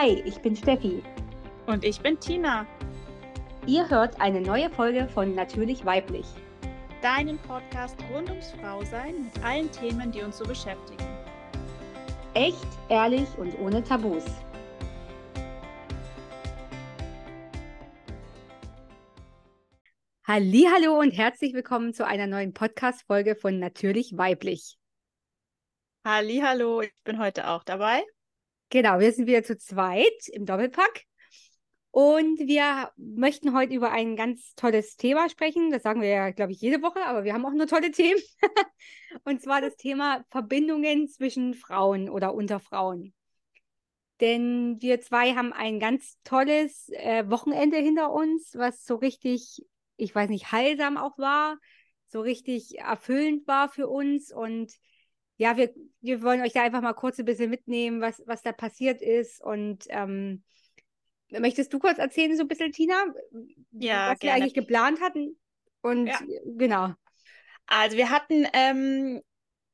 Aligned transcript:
Hi, 0.00 0.22
ich 0.24 0.38
bin 0.38 0.54
Steffi. 0.54 1.02
Und 1.66 1.84
ich 1.84 2.00
bin 2.00 2.20
Tina. 2.20 2.64
Ihr 3.66 3.90
hört 3.90 4.20
eine 4.20 4.40
neue 4.40 4.70
Folge 4.70 5.08
von 5.08 5.34
Natürlich 5.34 5.84
Weiblich. 5.84 6.26
Deinen 7.02 7.36
Podcast 7.38 7.96
rund 8.14 8.30
ums 8.30 8.52
Frausein 8.52 9.24
mit 9.24 9.44
allen 9.44 9.68
Themen, 9.72 10.12
die 10.12 10.22
uns 10.22 10.38
so 10.38 10.44
beschäftigen. 10.44 11.04
Echt, 12.34 12.64
ehrlich 12.88 13.26
und 13.38 13.58
ohne 13.58 13.82
Tabus. 13.82 14.24
Hallo 20.24 21.00
und 21.00 21.10
herzlich 21.10 21.54
willkommen 21.54 21.92
zu 21.92 22.06
einer 22.06 22.28
neuen 22.28 22.54
Podcast-Folge 22.54 23.34
von 23.34 23.58
Natürlich 23.58 24.16
Weiblich. 24.16 24.78
Hallo, 26.04 26.82
ich 26.82 26.92
bin 27.02 27.18
heute 27.18 27.48
auch 27.48 27.64
dabei. 27.64 28.04
Genau, 28.70 29.00
wir 29.00 29.12
sind 29.12 29.26
wieder 29.26 29.42
zu 29.42 29.56
zweit 29.56 30.28
im 30.32 30.44
Doppelpack. 30.44 31.04
Und 31.90 32.38
wir 32.38 32.90
möchten 32.96 33.54
heute 33.54 33.74
über 33.74 33.90
ein 33.90 34.14
ganz 34.14 34.54
tolles 34.54 34.96
Thema 34.96 35.30
sprechen. 35.30 35.70
Das 35.70 35.82
sagen 35.82 36.02
wir 36.02 36.08
ja, 36.08 36.30
glaube 36.30 36.52
ich, 36.52 36.60
jede 36.60 36.82
Woche, 36.82 37.04
aber 37.06 37.24
wir 37.24 37.32
haben 37.32 37.46
auch 37.46 37.52
nur 37.52 37.66
tolle 37.66 37.90
Themen. 37.90 38.20
und 39.24 39.40
zwar 39.40 39.62
das 39.62 39.76
Thema 39.76 40.22
Verbindungen 40.28 41.08
zwischen 41.08 41.54
Frauen 41.54 42.10
oder 42.10 42.34
unter 42.34 42.60
Frauen. 42.60 43.14
Denn 44.20 44.76
wir 44.80 45.00
zwei 45.00 45.34
haben 45.34 45.52
ein 45.54 45.80
ganz 45.80 46.18
tolles 46.22 46.90
äh, 46.90 47.24
Wochenende 47.30 47.78
hinter 47.78 48.12
uns, 48.12 48.54
was 48.54 48.84
so 48.84 48.96
richtig, 48.96 49.64
ich 49.96 50.14
weiß 50.14 50.28
nicht, 50.28 50.52
heilsam 50.52 50.98
auch 50.98 51.16
war, 51.16 51.56
so 52.08 52.20
richtig 52.20 52.78
erfüllend 52.80 53.46
war 53.46 53.70
für 53.70 53.88
uns. 53.88 54.30
Und 54.30 54.72
ja, 55.38 55.56
wir, 55.56 55.72
wir 56.00 56.22
wollen 56.22 56.42
euch 56.42 56.52
da 56.52 56.62
einfach 56.62 56.82
mal 56.82 56.92
kurz 56.92 57.18
ein 57.18 57.24
bisschen 57.24 57.48
mitnehmen, 57.48 58.00
was, 58.00 58.22
was 58.26 58.42
da 58.42 58.52
passiert 58.52 59.00
ist. 59.00 59.40
Und 59.40 59.84
ähm, 59.88 60.42
möchtest 61.30 61.72
du 61.72 61.78
kurz 61.78 61.98
erzählen, 61.98 62.36
so 62.36 62.42
ein 62.42 62.48
bisschen, 62.48 62.72
Tina, 62.72 63.04
ja, 63.70 64.10
was 64.10 64.18
gerne. 64.18 64.20
wir 64.20 64.32
eigentlich 64.34 64.54
geplant 64.54 65.00
hatten? 65.00 65.38
Und 65.80 66.08
Ja. 66.08 66.20
genau. 66.56 66.92
Also 67.66 67.96
wir 67.96 68.10
hatten, 68.10 68.46
ähm, 68.52 69.22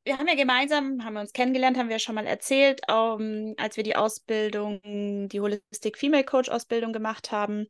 wir 0.04 0.18
haben 0.18 0.28
ja 0.28 0.34
gemeinsam, 0.34 1.02
haben 1.02 1.14
wir 1.14 1.20
uns 1.20 1.32
kennengelernt, 1.32 1.78
haben 1.78 1.88
wir 1.88 1.98
schon 1.98 2.14
mal 2.14 2.26
erzählt, 2.26 2.82
ähm, 2.88 3.54
als 3.56 3.78
wir 3.78 3.84
die 3.84 3.96
Ausbildung, 3.96 5.28
die 5.28 5.40
Holistic 5.40 5.96
Female 5.96 6.24
Coach 6.24 6.50
Ausbildung 6.50 6.92
gemacht 6.92 7.32
haben. 7.32 7.68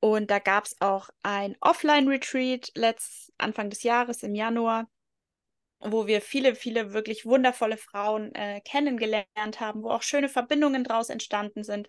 Und 0.00 0.30
da 0.30 0.38
gab 0.38 0.64
es 0.64 0.76
auch 0.80 1.10
ein 1.22 1.54
Offline-Retreat 1.60 2.70
letzt 2.76 3.32
Anfang 3.36 3.68
des 3.68 3.82
Jahres 3.82 4.22
im 4.22 4.34
Januar, 4.34 4.88
wo 5.80 6.06
wir 6.06 6.20
viele, 6.20 6.54
viele 6.54 6.92
wirklich 6.92 7.24
wundervolle 7.24 7.76
Frauen 7.76 8.34
äh, 8.34 8.60
kennengelernt 8.62 9.60
haben, 9.60 9.82
wo 9.82 9.90
auch 9.90 10.02
schöne 10.02 10.28
Verbindungen 10.28 10.84
draus 10.84 11.10
entstanden 11.10 11.64
sind. 11.64 11.88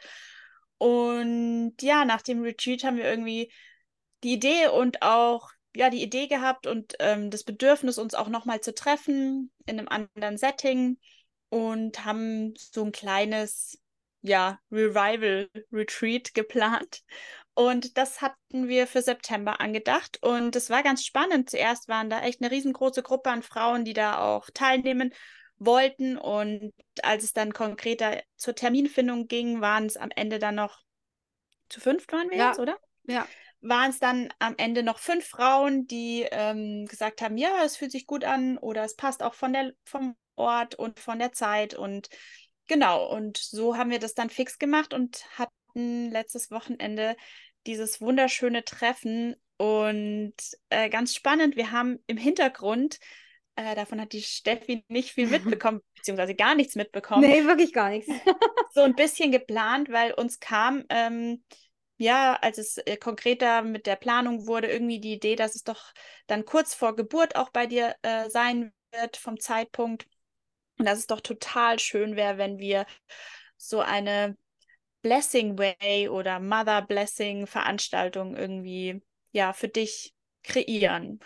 Und 0.78 1.76
ja, 1.82 2.06
nach 2.06 2.22
dem 2.22 2.42
Retreat 2.44 2.84
haben 2.84 2.98
wir 2.98 3.06
irgendwie 3.06 3.52
die 4.24 4.34
Idee 4.34 4.68
und 4.68 5.02
auch 5.02 5.50
ja 5.76 5.90
die 5.90 6.02
Idee 6.04 6.28
gehabt 6.28 6.68
und 6.68 6.96
ähm, 7.00 7.30
das 7.30 7.44
Bedürfnis, 7.44 7.98
uns 7.98 8.14
auch 8.14 8.30
nochmal 8.30 8.62
zu 8.62 8.74
treffen 8.74 9.52
in 9.66 9.80
einem 9.80 9.88
anderen 9.88 10.38
Setting 10.38 10.98
und 11.50 12.06
haben 12.06 12.54
so 12.58 12.84
ein 12.84 12.92
kleines 12.92 13.80
ja 14.22 14.60
Revival 14.72 15.50
Retreat 15.72 16.34
geplant. 16.34 17.04
Und 17.58 17.98
das 17.98 18.22
hatten 18.22 18.68
wir 18.68 18.86
für 18.86 19.02
September 19.02 19.60
angedacht. 19.60 20.20
Und 20.22 20.56
es 20.56 20.70
war 20.70 20.84
ganz 20.84 21.04
spannend. 21.04 21.50
Zuerst 21.50 21.88
waren 21.88 22.08
da 22.08 22.22
echt 22.22 22.40
eine 22.40 22.52
riesengroße 22.52 23.02
Gruppe 23.02 23.32
an 23.32 23.42
Frauen, 23.42 23.84
die 23.84 23.94
da 23.94 24.20
auch 24.20 24.48
teilnehmen 24.54 25.12
wollten. 25.58 26.18
Und 26.18 26.72
als 27.02 27.24
es 27.24 27.34
dann 27.34 27.54
konkreter 27.54 28.22
zur 28.36 28.54
Terminfindung 28.54 29.28
ging, 29.28 29.60
waren 29.60 29.88
es 29.88 29.98
am 29.98 30.12
Ende 30.16 30.38
dann 30.38 30.54
noch 30.54 30.84
zu 31.68 31.80
fünft 31.80 32.14
waren 32.14 32.30
wir 32.30 32.38
Ja. 32.38 32.50
jetzt, 32.50 32.60
oder? 32.60 32.78
Ja. 33.08 33.28
Waren 33.62 33.90
es 33.90 33.98
dann 33.98 34.30
am 34.38 34.54
Ende 34.58 34.84
noch 34.84 35.00
fünf 35.00 35.26
Frauen, 35.26 35.88
die 35.88 36.28
ähm, 36.30 36.86
gesagt 36.86 37.24
haben, 37.24 37.38
ja, 37.38 37.64
es 37.66 37.76
fühlt 37.76 37.92
sich 37.92 38.06
gut 38.06 38.24
an 38.24 38.60
oder 38.60 38.84
es 38.84 38.96
passt 38.96 39.24
auch 39.24 39.34
von 39.34 39.52
der, 39.54 39.72
vom 39.84 40.16
Ort 40.36 40.76
und 40.76 41.00
von 41.00 41.18
der 41.18 41.32
Zeit. 41.32 41.74
Und 41.74 42.08
genau, 42.68 43.12
und 43.12 43.38
so 43.38 43.78
haben 43.78 43.90
wir 43.90 43.98
das 43.98 44.14
dann 44.14 44.30
fix 44.30 44.60
gemacht 44.60 44.94
und 44.94 45.26
hatten 45.40 46.12
letztes 46.12 46.52
Wochenende 46.52 47.16
dieses 47.68 48.02
wunderschöne 48.02 48.64
Treffen. 48.64 49.36
Und 49.58 50.36
äh, 50.70 50.90
ganz 50.90 51.16
spannend, 51.16 51.56
wir 51.56 51.72
haben 51.72 52.00
im 52.08 52.18
Hintergrund, 52.18 53.00
äh, 53.56 53.76
davon 53.76 54.00
hat 54.00 54.14
die 54.14 54.22
Steffi 54.22 54.86
nicht 54.88 55.12
viel 55.12 55.28
mitbekommen, 55.60 55.82
beziehungsweise 55.96 56.36
gar 56.36 56.56
nichts 56.56 56.76
mitbekommen, 56.76 57.22
Nee, 57.22 57.46
wirklich 57.46 57.74
gar 57.74 57.90
nichts. 57.90 58.10
so 58.74 58.82
ein 58.82 58.96
bisschen 58.96 59.32
geplant, 59.32 59.90
weil 59.90 60.14
uns 60.14 60.40
kam, 60.40 60.86
ähm, 60.90 61.44
ja, 61.98 62.36
als 62.36 62.60
es 62.60 62.78
äh, 62.78 62.98
konkreter 62.98 63.64
mit 63.64 63.88
der 63.88 63.96
Planung 63.96 64.46
wurde, 64.46 64.68
irgendwie 64.68 65.00
die 65.00 65.14
Idee, 65.14 65.36
dass 65.36 65.56
es 65.56 65.64
doch 65.64 65.92
dann 66.28 66.46
kurz 66.46 66.76
vor 66.76 66.96
Geburt 66.96 67.36
auch 67.36 67.50
bei 67.50 67.66
dir 67.66 67.96
äh, 68.04 68.30
sein 68.30 68.72
wird 68.92 69.18
vom 69.18 69.40
Zeitpunkt. 69.40 70.08
Und 70.78 70.86
dass 70.86 71.00
es 71.00 71.08
doch 71.08 71.22
total 71.22 71.80
schön 71.80 72.16
wäre, 72.16 72.38
wenn 72.38 72.60
wir 72.60 72.86
so 73.58 73.80
eine 73.80 74.38
Blessing 75.08 75.58
Way 75.58 76.10
oder 76.10 76.40
Mother 76.40 76.82
Blessing 76.82 77.48
Veranstaltung 77.48 78.36
irgendwie 78.36 79.02
ja 79.32 79.54
für 79.54 79.70
dich 79.70 80.14
kreieren. 80.44 81.20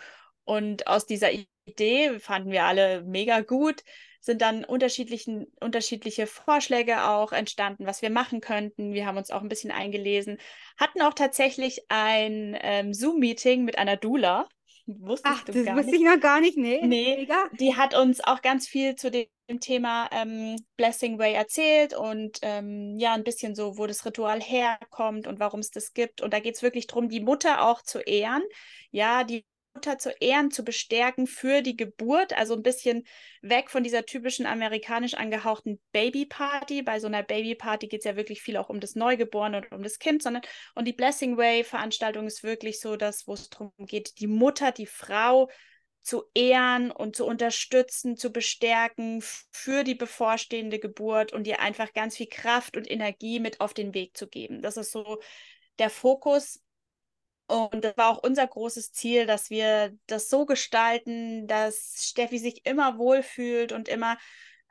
Und 0.44 0.86
aus 0.86 1.06
dieser 1.06 1.30
Idee 1.66 2.18
fanden 2.20 2.50
wir 2.52 2.64
alle 2.64 3.02
mega 3.02 3.40
gut, 3.40 3.82
sind 4.20 4.40
dann 4.40 4.64
unterschiedlichen, 4.64 5.46
unterschiedliche 5.60 6.28
Vorschläge 6.28 7.08
auch 7.08 7.32
entstanden, 7.32 7.86
was 7.86 8.02
wir 8.02 8.10
machen 8.10 8.40
könnten. 8.40 8.92
Wir 8.92 9.06
haben 9.06 9.16
uns 9.16 9.30
auch 9.32 9.42
ein 9.42 9.48
bisschen 9.48 9.72
eingelesen, 9.72 10.38
hatten 10.76 11.02
auch 11.02 11.14
tatsächlich 11.14 11.80
ein 11.88 12.56
ähm, 12.60 12.94
Zoom-Meeting 12.94 13.64
mit 13.64 13.78
einer 13.78 13.96
Doula. 13.96 14.48
Wusstest 14.86 15.24
Ach, 15.24 15.44
du 15.44 15.52
das 15.52 15.64
gar 15.64 15.76
wusste 15.76 15.90
nicht. 15.92 16.00
ich 16.00 16.06
noch 16.06 16.20
gar 16.20 16.40
nicht. 16.40 16.56
Nee, 16.56 16.80
Nee. 16.82 17.16
mega. 17.16 17.48
Die 17.58 17.76
hat 17.76 17.94
uns 17.96 18.20
auch 18.22 18.42
ganz 18.42 18.68
viel 18.68 18.94
zu 18.96 19.10
dem 19.10 19.26
Thema 19.60 20.08
ähm, 20.12 20.56
Blessing 20.76 21.18
Way 21.18 21.34
erzählt 21.34 21.94
und 21.94 22.38
ähm, 22.42 22.96
ja, 22.98 23.14
ein 23.14 23.24
bisschen 23.24 23.54
so, 23.54 23.78
wo 23.78 23.86
das 23.86 24.04
Ritual 24.04 24.40
herkommt 24.40 25.26
und 25.26 25.40
warum 25.40 25.60
es 25.60 25.70
das 25.70 25.92
gibt. 25.92 26.20
Und 26.20 26.32
da 26.32 26.40
geht 26.40 26.56
es 26.56 26.62
wirklich 26.62 26.86
darum, 26.86 27.08
die 27.08 27.20
Mutter 27.20 27.66
auch 27.66 27.82
zu 27.82 28.00
ehren. 28.00 28.42
Ja, 28.90 29.24
die 29.24 29.44
Mutter 29.74 29.98
zu 29.98 30.10
ehren, 30.20 30.50
zu 30.50 30.64
bestärken 30.64 31.26
für 31.26 31.62
die 31.62 31.76
Geburt. 31.76 32.36
Also 32.36 32.54
ein 32.54 32.62
bisschen 32.62 33.04
weg 33.40 33.70
von 33.70 33.82
dieser 33.82 34.04
typischen 34.04 34.46
amerikanisch 34.46 35.14
angehauchten 35.14 35.80
Babyparty. 35.92 36.82
Bei 36.82 37.00
so 37.00 37.06
einer 37.06 37.22
Babyparty 37.22 37.88
geht 37.88 38.00
es 38.00 38.04
ja 38.04 38.16
wirklich 38.16 38.42
viel 38.42 38.56
auch 38.56 38.68
um 38.68 38.80
das 38.80 38.94
Neugeborene 38.94 39.58
und 39.58 39.72
um 39.72 39.82
das 39.82 39.98
Kind, 39.98 40.22
sondern 40.22 40.42
und 40.74 40.86
die 40.86 40.92
Blessing 40.92 41.36
Way 41.36 41.64
Veranstaltung 41.64 42.26
ist 42.26 42.42
wirklich 42.42 42.80
so, 42.80 42.96
dass, 42.96 43.26
wo 43.26 43.34
es 43.34 43.48
darum 43.48 43.72
geht, 43.78 44.18
die 44.20 44.26
Mutter, 44.26 44.72
die 44.72 44.86
Frau 44.86 45.48
zu 46.02 46.24
ehren 46.34 46.90
und 46.90 47.14
zu 47.14 47.24
unterstützen, 47.24 48.16
zu 48.16 48.30
bestärken 48.30 49.22
für 49.52 49.84
die 49.84 49.94
bevorstehende 49.94 50.78
Geburt 50.78 51.32
und 51.32 51.46
ihr 51.46 51.60
einfach 51.60 51.92
ganz 51.92 52.16
viel 52.16 52.26
Kraft 52.26 52.76
und 52.76 52.90
Energie 52.90 53.38
mit 53.38 53.60
auf 53.60 53.72
den 53.72 53.94
Weg 53.94 54.16
zu 54.16 54.26
geben. 54.26 54.62
Das 54.62 54.76
ist 54.76 54.90
so 54.90 55.20
der 55.78 55.90
Fokus. 55.90 56.60
Und 57.46 57.84
das 57.84 57.96
war 57.96 58.08
auch 58.08 58.22
unser 58.22 58.46
großes 58.46 58.92
Ziel, 58.92 59.26
dass 59.26 59.50
wir 59.50 59.96
das 60.06 60.28
so 60.28 60.46
gestalten, 60.46 61.46
dass 61.46 62.06
Steffi 62.08 62.38
sich 62.38 62.64
immer 62.64 62.98
wohlfühlt 62.98 63.72
und 63.72 63.88
immer, 63.88 64.16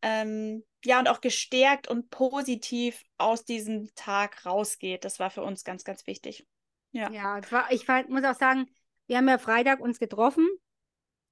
ähm, 0.02 0.66
ja, 0.84 1.00
und 1.00 1.08
auch 1.08 1.22
gestärkt 1.22 1.88
und 1.88 2.10
positiv 2.10 3.04
aus 3.18 3.46
diesem 3.46 3.94
Tag 3.96 4.46
rausgeht. 4.46 5.06
Das 5.06 5.20
war 5.20 5.30
für 5.30 5.44
uns 5.44 5.64
ganz, 5.64 5.84
ganz 5.84 6.08
wichtig. 6.08 6.46
Ja. 6.92 7.10
Ja, 7.12 7.38
es 7.38 7.52
war, 7.52 7.72
ich 7.72 7.86
fand, 7.86 8.10
muss 8.10 8.24
auch 8.24 8.38
sagen, 8.38 8.68
wir 9.08 9.18
haben 9.18 9.30
ja 9.30 9.38
Freitag 9.38 9.80
uns 9.80 10.00
getroffen. 10.00 10.48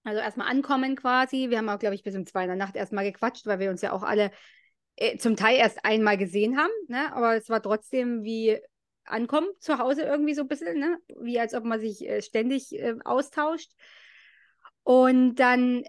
Also 0.04 0.22
erstmal 0.22 0.48
ankommen 0.48 0.96
quasi. 0.96 1.50
Wir 1.50 1.58
haben 1.58 1.70
auch, 1.70 1.80
glaube 1.80 1.96
ich, 1.96 2.04
bis 2.04 2.16
um 2.16 2.26
zwei 2.26 2.44
in 2.44 2.48
der 2.48 2.56
Nacht 2.56 2.76
erstmal 2.76 3.04
gequatscht, 3.04 3.46
weil 3.46 3.60
wir 3.60 3.70
uns 3.70 3.82
ja 3.82 3.92
auch 3.92 4.04
alle 4.04 4.32
äh, 4.96 5.18
zum 5.18 5.36
Teil 5.36 5.58
erst 5.58 5.84
einmal 5.86 6.18
gesehen 6.18 6.58
haben. 6.58 6.72
Ne? 6.88 7.14
Aber 7.14 7.36
es 7.36 7.50
war 7.50 7.62
trotzdem 7.62 8.24
wie 8.24 8.60
ankommen 9.06 9.48
zu 9.60 9.78
Hause 9.78 10.04
irgendwie 10.04 10.34
so 10.34 10.42
ein 10.42 10.48
bisschen, 10.48 10.80
ne? 10.80 10.98
Wie 11.20 11.40
als 11.40 11.54
ob 11.54 11.64
man 11.64 11.80
sich 11.80 12.08
äh, 12.08 12.22
ständig 12.22 12.74
äh, 12.74 12.96
austauscht. 13.04 13.72
Und 14.84 15.36
dann, 15.36 15.84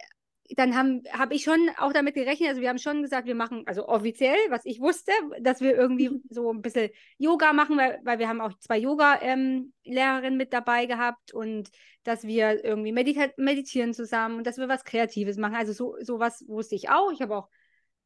dann 0.57 0.75
habe 0.75 1.35
ich 1.35 1.45
schon 1.45 1.71
auch 1.79 1.93
damit 1.93 2.15
gerechnet, 2.15 2.49
also 2.49 2.61
wir 2.61 2.69
haben 2.69 2.79
schon 2.79 3.03
gesagt, 3.03 3.27
wir 3.27 3.35
machen, 3.35 3.63
also 3.67 3.87
offiziell, 3.89 4.37
was 4.49 4.65
ich 4.65 4.81
wusste, 4.81 5.13
dass 5.41 5.61
wir 5.61 5.77
irgendwie 5.77 6.23
so 6.29 6.53
ein 6.53 6.63
bisschen 6.63 6.91
Yoga 7.19 7.53
machen, 7.53 7.77
weil, 7.77 8.01
weil 8.05 8.19
wir 8.19 8.29
haben 8.29 8.41
auch 8.41 8.53
zwei 8.59 8.79
Yoga-Lehrerinnen 8.79 10.37
mit 10.37 10.53
dabei 10.53 10.87
gehabt 10.87 11.33
und 11.33 11.71
dass 12.03 12.25
wir 12.25 12.65
irgendwie 12.65 12.93
medita 12.93 13.29
meditieren 13.37 13.95
zusammen 13.95 14.39
und 14.39 14.47
dass 14.47 14.59
wir 14.59 14.69
was 14.69 14.85
Kreatives 14.85 15.37
machen. 15.37 15.55
Also 15.55 15.73
so 15.73 15.97
sowas 16.01 16.45
wusste 16.49 16.75
ich 16.75 16.91
auch. 16.91 17.13
Ich 17.13 17.23
habe 17.23 17.37
auch 17.37 17.49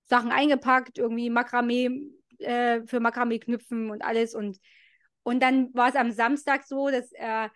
Sachen 0.04 0.30
eingepackt, 0.30 0.98
irgendwie 0.98 1.30
Makramee 1.30 2.10
äh, 2.38 2.82
für 2.86 3.00
Makramee 3.00 3.38
knüpfen 3.38 3.90
und 3.90 4.04
alles 4.04 4.34
und 4.34 4.58
und 5.22 5.42
dann 5.42 5.72
war 5.74 5.88
es 5.88 5.96
am 5.96 6.12
Samstag 6.12 6.64
so, 6.64 6.90
dass 6.90 7.10
äh, 7.12 7.48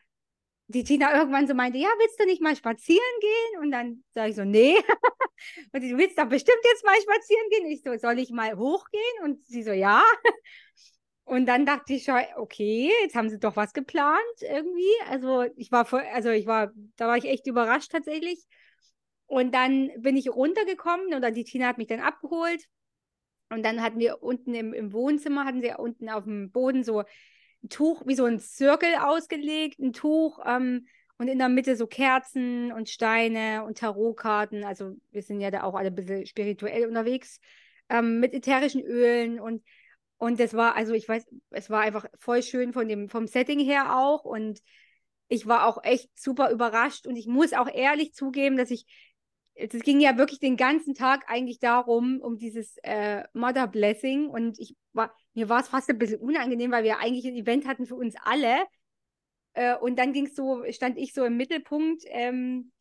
die 0.68 0.84
Tina 0.84 1.16
irgendwann 1.16 1.46
so 1.46 1.54
meinte, 1.54 1.78
ja, 1.78 1.88
willst 1.98 2.20
du 2.20 2.26
nicht 2.26 2.42
mal 2.42 2.54
spazieren 2.54 3.00
gehen? 3.20 3.62
Und 3.62 3.70
dann 3.70 4.04
sage 4.12 4.30
ich 4.30 4.36
so, 4.36 4.44
nee. 4.44 4.76
und 5.72 5.80
sie, 5.80 5.90
du 5.90 5.98
willst 5.98 6.18
doch 6.18 6.28
bestimmt 6.28 6.60
jetzt 6.62 6.84
mal 6.84 6.96
spazieren 7.00 7.50
gehen. 7.50 7.66
Ich 7.66 7.82
so, 7.82 7.96
soll 7.96 8.18
ich 8.18 8.30
mal 8.30 8.56
hochgehen? 8.56 9.24
Und 9.24 9.44
sie 9.46 9.62
so, 9.62 9.72
ja. 9.72 10.02
Und 11.24 11.44
dann 11.44 11.66
dachte 11.66 11.92
ich 11.92 12.04
schon, 12.04 12.22
okay, 12.36 12.90
jetzt 13.02 13.14
haben 13.14 13.28
sie 13.28 13.38
doch 13.38 13.54
was 13.54 13.74
geplant 13.74 14.18
irgendwie. 14.40 14.94
Also 15.10 15.44
ich 15.56 15.70
war 15.70 15.84
voll, 15.84 16.02
also 16.14 16.30
ich 16.30 16.46
war, 16.46 16.72
da 16.96 17.06
war 17.06 17.18
ich 17.18 17.26
echt 17.26 17.46
überrascht 17.46 17.92
tatsächlich. 17.92 18.46
Und 19.26 19.54
dann 19.54 19.90
bin 19.98 20.16
ich 20.16 20.30
runtergekommen 20.30 21.14
oder 21.14 21.30
die 21.30 21.44
Tina 21.44 21.66
hat 21.66 21.76
mich 21.76 21.88
dann 21.88 22.00
abgeholt. 22.00 22.64
Und 23.50 23.62
dann 23.62 23.82
hatten 23.82 23.98
wir 23.98 24.22
unten 24.22 24.54
im, 24.54 24.72
im 24.72 24.94
Wohnzimmer, 24.94 25.44
hatten 25.44 25.60
sie 25.60 25.74
unten 25.76 26.08
auf 26.08 26.24
dem 26.24 26.50
Boden 26.50 26.82
so 26.82 27.04
Tuch, 27.68 28.02
wie 28.06 28.14
so 28.14 28.24
ein 28.24 28.38
Zirkel 28.38 28.90
ausgelegt, 29.00 29.78
ein 29.78 29.92
Tuch 29.92 30.38
ähm, 30.46 30.86
und 31.18 31.28
in 31.28 31.38
der 31.38 31.48
Mitte 31.48 31.76
so 31.76 31.86
Kerzen 31.86 32.72
und 32.72 32.88
Steine 32.88 33.64
und 33.64 33.78
Tarotkarten. 33.78 34.64
Also 34.64 34.96
wir 35.10 35.22
sind 35.22 35.40
ja 35.40 35.50
da 35.50 35.62
auch 35.64 35.74
alle 35.74 35.88
ein 35.88 35.94
bisschen 35.94 36.26
spirituell 36.26 36.86
unterwegs 36.86 37.40
ähm, 37.88 38.20
mit 38.20 38.34
ätherischen 38.34 38.82
Ölen 38.82 39.40
und 39.40 39.62
und 40.18 40.40
das 40.40 40.54
war, 40.54 40.74
also 40.74 40.92
ich 40.94 41.08
weiß, 41.08 41.26
es 41.50 41.70
war 41.70 41.80
einfach 41.80 42.04
voll 42.18 42.42
schön 42.42 42.72
von 42.72 42.88
dem, 42.88 43.08
vom 43.08 43.28
Setting 43.28 43.60
her 43.60 43.96
auch. 43.96 44.24
Und 44.24 44.60
ich 45.28 45.46
war 45.46 45.66
auch 45.66 45.82
echt 45.84 46.10
super 46.18 46.50
überrascht. 46.50 47.06
Und 47.06 47.16
ich 47.16 47.28
muss 47.28 47.52
auch 47.52 47.68
ehrlich 47.72 48.14
zugeben, 48.14 48.56
dass 48.56 48.72
ich, 48.72 48.84
es 49.54 49.80
ging 49.82 50.00
ja 50.00 50.18
wirklich 50.18 50.40
den 50.40 50.56
ganzen 50.56 50.94
Tag 50.94 51.24
eigentlich 51.28 51.60
darum, 51.60 52.20
um 52.20 52.36
dieses 52.36 52.76
äh, 52.82 53.22
Mother 53.32 53.68
Blessing. 53.68 54.26
Und 54.26 54.58
ich 54.58 54.76
war, 54.92 55.14
mir 55.38 55.48
war 55.48 55.60
es 55.60 55.68
fast 55.68 55.88
ein 55.88 55.98
bisschen 55.98 56.20
unangenehm, 56.20 56.72
weil 56.72 56.82
wir 56.82 56.98
eigentlich 56.98 57.26
ein 57.26 57.36
Event 57.36 57.66
hatten 57.66 57.86
für 57.86 57.94
uns 57.94 58.16
alle. 58.24 58.66
Äh, 59.52 59.76
und 59.76 59.96
dann 59.96 60.12
ging 60.12 60.26
so, 60.26 60.64
stand 60.70 60.98
ich 60.98 61.14
so 61.14 61.24
im 61.24 61.36
Mittelpunkt. 61.36 62.02
Ähm, 62.06 62.72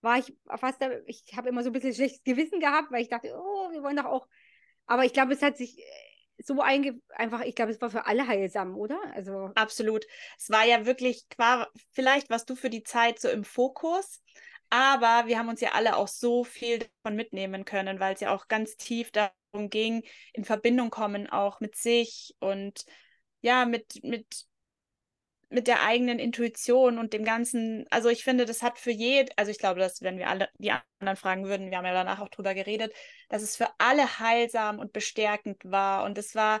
war 0.00 0.18
ich 0.18 0.34
fast, 0.56 0.80
ich 1.06 1.24
habe 1.36 1.50
immer 1.50 1.62
so 1.62 1.68
ein 1.68 1.72
bisschen 1.72 1.92
schlechtes 1.92 2.22
Gewissen 2.24 2.60
gehabt, 2.60 2.90
weil 2.90 3.02
ich 3.02 3.08
dachte, 3.08 3.34
oh, 3.36 3.70
wir 3.72 3.82
wollen 3.82 3.96
doch 3.96 4.06
auch. 4.06 4.26
Aber 4.86 5.04
ich 5.04 5.12
glaube, 5.12 5.34
es 5.34 5.42
hat 5.42 5.58
sich 5.58 5.84
so 6.38 6.62
einge 6.62 6.98
einfach, 7.10 7.42
ich 7.42 7.54
glaube, 7.54 7.72
es 7.72 7.80
war 7.82 7.90
für 7.90 8.06
alle 8.06 8.26
heilsam, 8.26 8.76
oder? 8.76 8.98
Also 9.12 9.50
absolut. 9.54 10.06
Es 10.38 10.48
war 10.48 10.64
ja 10.64 10.86
wirklich, 10.86 11.26
vielleicht 11.90 12.30
warst 12.30 12.48
du 12.48 12.54
für 12.54 12.70
die 12.70 12.84
Zeit 12.84 13.20
so 13.20 13.28
im 13.28 13.44
Fokus, 13.44 14.22
aber 14.70 15.26
wir 15.26 15.38
haben 15.38 15.48
uns 15.48 15.60
ja 15.60 15.72
alle 15.72 15.96
auch 15.96 16.08
so 16.08 16.44
viel 16.44 16.78
davon 16.80 17.16
mitnehmen 17.16 17.64
können, 17.64 18.00
weil 18.00 18.14
es 18.14 18.20
ja 18.20 18.34
auch 18.34 18.48
ganz 18.48 18.76
tief 18.76 19.10
darum 19.10 19.70
ging, 19.70 20.04
in 20.32 20.44
Verbindung 20.44 20.90
kommen 20.90 21.28
auch 21.28 21.60
mit 21.60 21.76
sich 21.76 22.34
und 22.40 22.84
ja, 23.40 23.64
mit, 23.64 24.02
mit 24.02 24.48
mit 25.50 25.66
der 25.66 25.82
eigenen 25.82 26.18
Intuition 26.18 26.98
und 26.98 27.12
dem 27.12 27.24
ganzen, 27.24 27.86
also 27.90 28.08
ich 28.10 28.22
finde, 28.22 28.44
das 28.44 28.62
hat 28.62 28.78
für 28.78 28.90
jed, 28.90 29.32
also 29.38 29.50
ich 29.50 29.58
glaube, 29.58 29.80
dass 29.80 30.02
wenn 30.02 30.18
wir 30.18 30.28
alle 30.28 30.48
die 30.58 30.70
anderen 30.70 31.16
fragen 31.16 31.46
würden, 31.46 31.70
wir 31.70 31.78
haben 31.78 31.86
ja 31.86 31.92
danach 31.94 32.20
auch 32.20 32.28
drüber 32.28 32.54
geredet, 32.54 32.92
dass 33.28 33.42
es 33.42 33.56
für 33.56 33.68
alle 33.78 34.18
heilsam 34.18 34.78
und 34.78 34.92
bestärkend 34.92 35.62
war. 35.64 36.04
Und 36.04 36.18
es 36.18 36.34
war, 36.34 36.60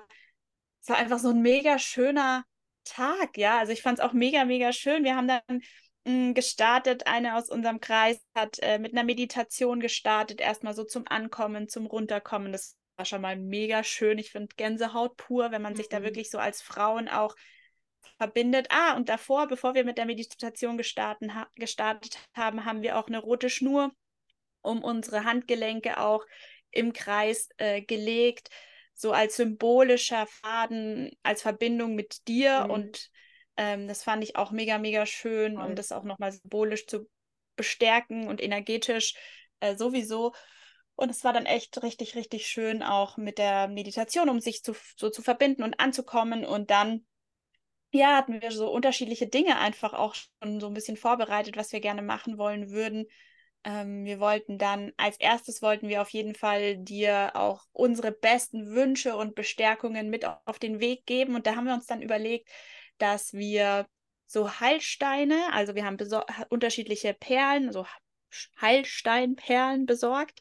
es 0.82 0.88
war 0.88 0.96
einfach 0.96 1.18
so 1.18 1.30
ein 1.30 1.42
mega 1.42 1.78
schöner 1.78 2.44
Tag, 2.84 3.36
ja, 3.36 3.58
also 3.58 3.72
ich 3.72 3.82
fand 3.82 3.98
es 3.98 4.04
auch 4.04 4.14
mega, 4.14 4.46
mega 4.46 4.72
schön. 4.72 5.04
Wir 5.04 5.16
haben 5.16 5.28
dann 5.28 5.60
gestartet, 6.34 7.06
eine 7.06 7.36
aus 7.36 7.50
unserem 7.50 7.80
Kreis 7.80 8.18
hat 8.34 8.58
äh, 8.60 8.78
mit 8.78 8.92
einer 8.92 9.04
Meditation 9.04 9.80
gestartet, 9.80 10.40
erstmal 10.40 10.74
so 10.74 10.84
zum 10.84 11.04
Ankommen, 11.08 11.68
zum 11.68 11.86
Runterkommen, 11.86 12.52
das 12.52 12.76
war 12.96 13.04
schon 13.04 13.22
mal 13.22 13.36
mega 13.36 13.84
schön. 13.84 14.18
Ich 14.18 14.32
finde 14.32 14.54
Gänsehaut 14.56 15.16
pur, 15.16 15.50
wenn 15.50 15.62
man 15.62 15.74
mhm. 15.74 15.76
sich 15.76 15.88
da 15.88 16.00
mhm. 16.00 16.04
wirklich 16.04 16.30
so 16.30 16.38
als 16.38 16.62
Frauen 16.62 17.08
auch 17.08 17.34
verbindet. 18.18 18.66
Ah, 18.70 18.96
und 18.96 19.08
davor, 19.08 19.46
bevor 19.46 19.74
wir 19.74 19.84
mit 19.84 19.98
der 19.98 20.06
Meditation 20.06 20.76
gestartet, 20.76 21.34
ha 21.34 21.48
gestartet 21.54 22.18
haben, 22.34 22.64
haben 22.64 22.82
wir 22.82 22.98
auch 22.98 23.06
eine 23.06 23.20
rote 23.20 23.50
Schnur 23.50 23.92
um 24.60 24.82
unsere 24.82 25.24
Handgelenke 25.24 25.98
auch 25.98 26.24
im 26.70 26.92
Kreis 26.92 27.48
äh, 27.58 27.80
gelegt, 27.82 28.50
so 28.94 29.12
als 29.12 29.36
symbolischer 29.36 30.26
Faden, 30.26 31.10
als 31.22 31.42
Verbindung 31.42 31.94
mit 31.94 32.26
dir. 32.26 32.64
Mhm. 32.64 32.70
Und 32.70 33.10
ähm, 33.58 33.88
das 33.88 34.04
fand 34.04 34.22
ich 34.24 34.36
auch 34.36 34.52
mega, 34.52 34.78
mega 34.78 35.04
schön, 35.04 35.56
Voll. 35.56 35.66
um 35.66 35.74
das 35.74 35.92
auch 35.92 36.04
nochmal 36.04 36.32
symbolisch 36.32 36.86
zu 36.86 37.10
bestärken 37.56 38.28
und 38.28 38.40
energetisch 38.40 39.14
äh, 39.60 39.76
sowieso. 39.76 40.32
Und 40.94 41.10
es 41.10 41.24
war 41.24 41.32
dann 41.32 41.44
echt 41.44 41.82
richtig, 41.82 42.14
richtig 42.14 42.46
schön 42.46 42.82
auch 42.82 43.16
mit 43.16 43.36
der 43.38 43.68
Meditation, 43.68 44.28
um 44.28 44.40
sich 44.40 44.62
zu, 44.62 44.74
so 44.96 45.10
zu 45.10 45.22
verbinden 45.22 45.64
und 45.64 45.78
anzukommen 45.80 46.46
und 46.46 46.70
dann 46.70 47.04
ja, 47.90 48.16
hatten 48.16 48.42
wir 48.42 48.52
so 48.52 48.70
unterschiedliche 48.70 49.26
Dinge 49.26 49.58
einfach 49.58 49.94
auch 49.94 50.14
schon 50.14 50.60
so 50.60 50.66
ein 50.66 50.74
bisschen 50.74 50.96
vorbereitet, 50.96 51.56
was 51.56 51.72
wir 51.72 51.80
gerne 51.80 52.02
machen 52.02 52.36
wollen 52.36 52.70
würden. 52.70 53.06
Ähm, 53.64 54.04
wir 54.04 54.20
wollten 54.20 54.58
dann, 54.58 54.92
als 54.98 55.18
erstes 55.18 55.62
wollten 55.62 55.88
wir 55.88 56.02
auf 56.02 56.10
jeden 56.10 56.34
Fall 56.34 56.76
dir 56.76 57.32
auch 57.34 57.64
unsere 57.72 58.12
besten 58.12 58.74
Wünsche 58.74 59.16
und 59.16 59.34
Bestärkungen 59.34 60.10
mit 60.10 60.26
auf 60.44 60.58
den 60.58 60.80
Weg 60.80 61.06
geben. 61.06 61.34
Und 61.34 61.46
da 61.46 61.56
haben 61.56 61.66
wir 61.66 61.74
uns 61.74 61.86
dann 61.86 62.02
überlegt, 62.02 62.48
dass 62.98 63.32
wir 63.32 63.86
so 64.26 64.60
Heilsteine, 64.60 65.52
also 65.52 65.74
wir 65.74 65.84
haben 65.84 65.96
unterschiedliche 66.50 67.14
Perlen, 67.14 67.72
so 67.72 67.86
Heilsteinperlen 68.60 69.86
besorgt. 69.86 70.40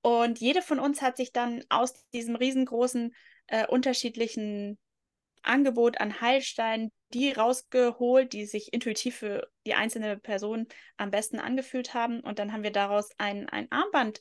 Und 0.00 0.40
jede 0.40 0.62
von 0.62 0.78
uns 0.78 1.02
hat 1.02 1.16
sich 1.16 1.32
dann 1.32 1.62
aus 1.68 1.92
diesem 2.10 2.36
riesengroßen 2.36 3.14
äh, 3.48 3.66
unterschiedlichen 3.66 4.78
Angebot 5.42 6.00
an 6.00 6.20
Heilsteinen 6.20 6.90
die 7.14 7.32
rausgeholt, 7.32 8.32
die 8.32 8.44
sich 8.44 8.72
intuitiv 8.72 9.16
für 9.16 9.48
die 9.66 9.74
einzelne 9.74 10.18
Person 10.18 10.66
am 10.96 11.10
besten 11.10 11.38
angefühlt 11.38 11.94
haben. 11.94 12.20
Und 12.20 12.38
dann 12.38 12.52
haben 12.52 12.62
wir 12.62 12.72
daraus 12.72 13.10
ein, 13.18 13.48
ein 13.48 13.70
Armband 13.72 14.20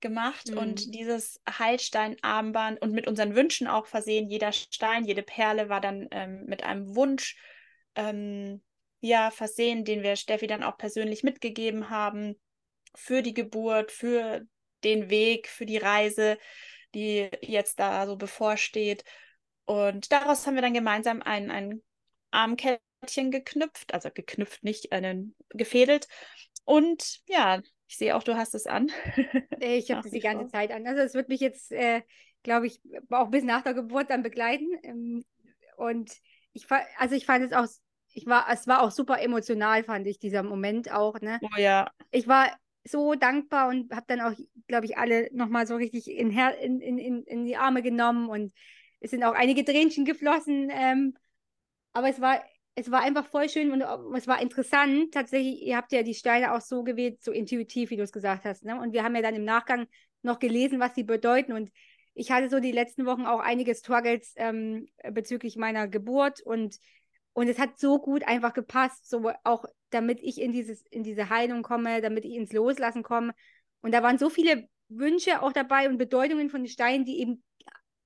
gemacht 0.00 0.50
mhm. 0.50 0.58
und 0.58 0.94
dieses 0.94 1.40
Heilstein-Armband 1.48 2.80
und 2.80 2.92
mit 2.92 3.06
unseren 3.06 3.34
Wünschen 3.34 3.66
auch 3.66 3.86
versehen. 3.86 4.28
Jeder 4.28 4.52
Stein, 4.52 5.04
jede 5.04 5.22
Perle 5.22 5.68
war 5.68 5.80
dann 5.80 6.08
ähm, 6.10 6.44
mit 6.46 6.62
einem 6.64 6.94
Wunsch 6.94 7.36
ähm, 7.94 8.62
ja, 9.00 9.30
versehen, 9.30 9.84
den 9.84 10.02
wir 10.02 10.16
Steffi 10.16 10.46
dann 10.46 10.62
auch 10.62 10.76
persönlich 10.76 11.22
mitgegeben 11.22 11.90
haben 11.90 12.38
für 12.94 13.22
die 13.22 13.34
Geburt, 13.34 13.92
für 13.92 14.42
den 14.84 15.10
Weg, 15.10 15.48
für 15.48 15.66
die 15.66 15.78
Reise, 15.78 16.38
die 16.94 17.30
jetzt 17.40 17.78
da 17.78 18.06
so 18.06 18.16
bevorsteht. 18.16 19.04
Und 19.64 20.12
daraus 20.12 20.46
haben 20.46 20.54
wir 20.54 20.62
dann 20.62 20.74
gemeinsam 20.74 21.22
ein, 21.22 21.50
ein 21.50 21.82
Armkettchen 22.30 23.30
geknüpft, 23.30 23.94
also 23.94 24.10
geknüpft 24.12 24.64
nicht, 24.64 24.92
einen 24.92 25.34
gefädelt. 25.50 26.08
Und 26.64 27.20
ja, 27.26 27.60
ich 27.90 27.96
sehe 27.96 28.14
auch, 28.14 28.22
du 28.22 28.36
hast 28.36 28.54
es 28.54 28.66
an. 28.66 28.92
ich 29.58 29.90
habe 29.90 30.06
es 30.06 30.12
die 30.12 30.20
ganze. 30.20 30.46
Zeit 30.46 30.70
an. 30.70 30.86
Also 30.86 31.02
es 31.02 31.12
wird 31.14 31.28
mich 31.28 31.40
jetzt, 31.40 31.72
äh, 31.72 32.02
glaube 32.44 32.68
ich, 32.68 32.80
auch 33.10 33.30
bis 33.30 33.42
nach 33.42 33.62
der 33.62 33.74
Geburt 33.74 34.10
dann 34.10 34.22
begleiten. 34.22 34.68
Ähm, 34.84 35.24
und 35.76 36.12
ich 36.52 36.68
also 36.98 37.16
ich 37.16 37.26
fand 37.26 37.46
es 37.46 37.52
auch, 37.52 37.66
ich 38.12 38.26
war, 38.26 38.46
es 38.48 38.68
war 38.68 38.84
auch 38.84 38.92
super 38.92 39.20
emotional, 39.20 39.82
fand 39.82 40.06
ich, 40.06 40.20
dieser 40.20 40.44
Moment 40.44 40.92
auch. 40.92 41.20
Ne? 41.20 41.40
Oh 41.42 41.58
ja. 41.58 41.90
Ich 42.12 42.28
war 42.28 42.56
so 42.84 43.16
dankbar 43.16 43.68
und 43.68 43.92
habe 43.92 44.06
dann 44.06 44.20
auch, 44.20 44.38
glaube 44.68 44.86
ich, 44.86 44.96
alle 44.96 45.28
nochmal 45.32 45.66
so 45.66 45.74
richtig 45.74 46.08
in, 46.08 46.30
in, 46.30 46.80
in, 46.80 47.24
in 47.24 47.44
die 47.44 47.56
Arme 47.56 47.82
genommen 47.82 48.28
und 48.28 48.52
es 49.00 49.10
sind 49.10 49.24
auch 49.24 49.34
einige 49.34 49.64
Tränchen 49.64 50.04
geflossen. 50.04 50.70
Ähm, 50.70 51.16
aber 51.92 52.08
es 52.08 52.20
war, 52.20 52.40
es 52.74 52.90
war 52.90 53.02
einfach 53.02 53.26
voll 53.26 53.48
schön 53.48 53.72
und 53.72 53.82
es 54.16 54.26
war 54.26 54.40
interessant. 54.40 55.12
Tatsächlich, 55.12 55.62
ihr 55.62 55.76
habt 55.76 55.92
ja 55.92 56.02
die 56.02 56.14
Steine 56.14 56.54
auch 56.54 56.60
so 56.60 56.82
gewählt, 56.82 57.22
so 57.22 57.32
intuitiv, 57.32 57.90
wie 57.90 57.96
du 57.96 58.02
es 58.02 58.12
gesagt 58.12 58.44
hast. 58.44 58.64
Ne? 58.64 58.80
Und 58.80 58.92
wir 58.92 59.02
haben 59.02 59.14
ja 59.16 59.22
dann 59.22 59.34
im 59.34 59.44
Nachgang 59.44 59.86
noch 60.22 60.38
gelesen, 60.38 60.80
was 60.80 60.94
sie 60.94 61.04
bedeuten. 61.04 61.52
Und 61.52 61.70
ich 62.14 62.30
hatte 62.30 62.48
so 62.48 62.60
die 62.60 62.72
letzten 62.72 63.06
Wochen 63.06 63.26
auch 63.26 63.40
einige 63.40 63.74
Struggles 63.74 64.34
ähm, 64.36 64.88
bezüglich 65.12 65.56
meiner 65.56 65.88
Geburt 65.88 66.40
und 66.40 66.78
und 67.32 67.46
es 67.46 67.60
hat 67.60 67.78
so 67.78 68.00
gut 68.00 68.26
einfach 68.26 68.52
gepasst, 68.52 69.08
so 69.08 69.30
auch 69.44 69.64
damit 69.90 70.20
ich 70.20 70.40
in 70.40 70.50
dieses 70.50 70.84
in 70.90 71.04
diese 71.04 71.30
Heilung 71.30 71.62
komme, 71.62 72.00
damit 72.00 72.24
ich 72.24 72.34
ins 72.34 72.52
Loslassen 72.52 73.04
komme. 73.04 73.34
Und 73.82 73.94
da 73.94 74.02
waren 74.02 74.18
so 74.18 74.28
viele 74.30 74.68
Wünsche 74.88 75.40
auch 75.40 75.52
dabei 75.52 75.88
und 75.88 75.96
Bedeutungen 75.96 76.50
von 76.50 76.62
den 76.62 76.68
Steinen, 76.68 77.04
die 77.04 77.20
eben 77.20 77.42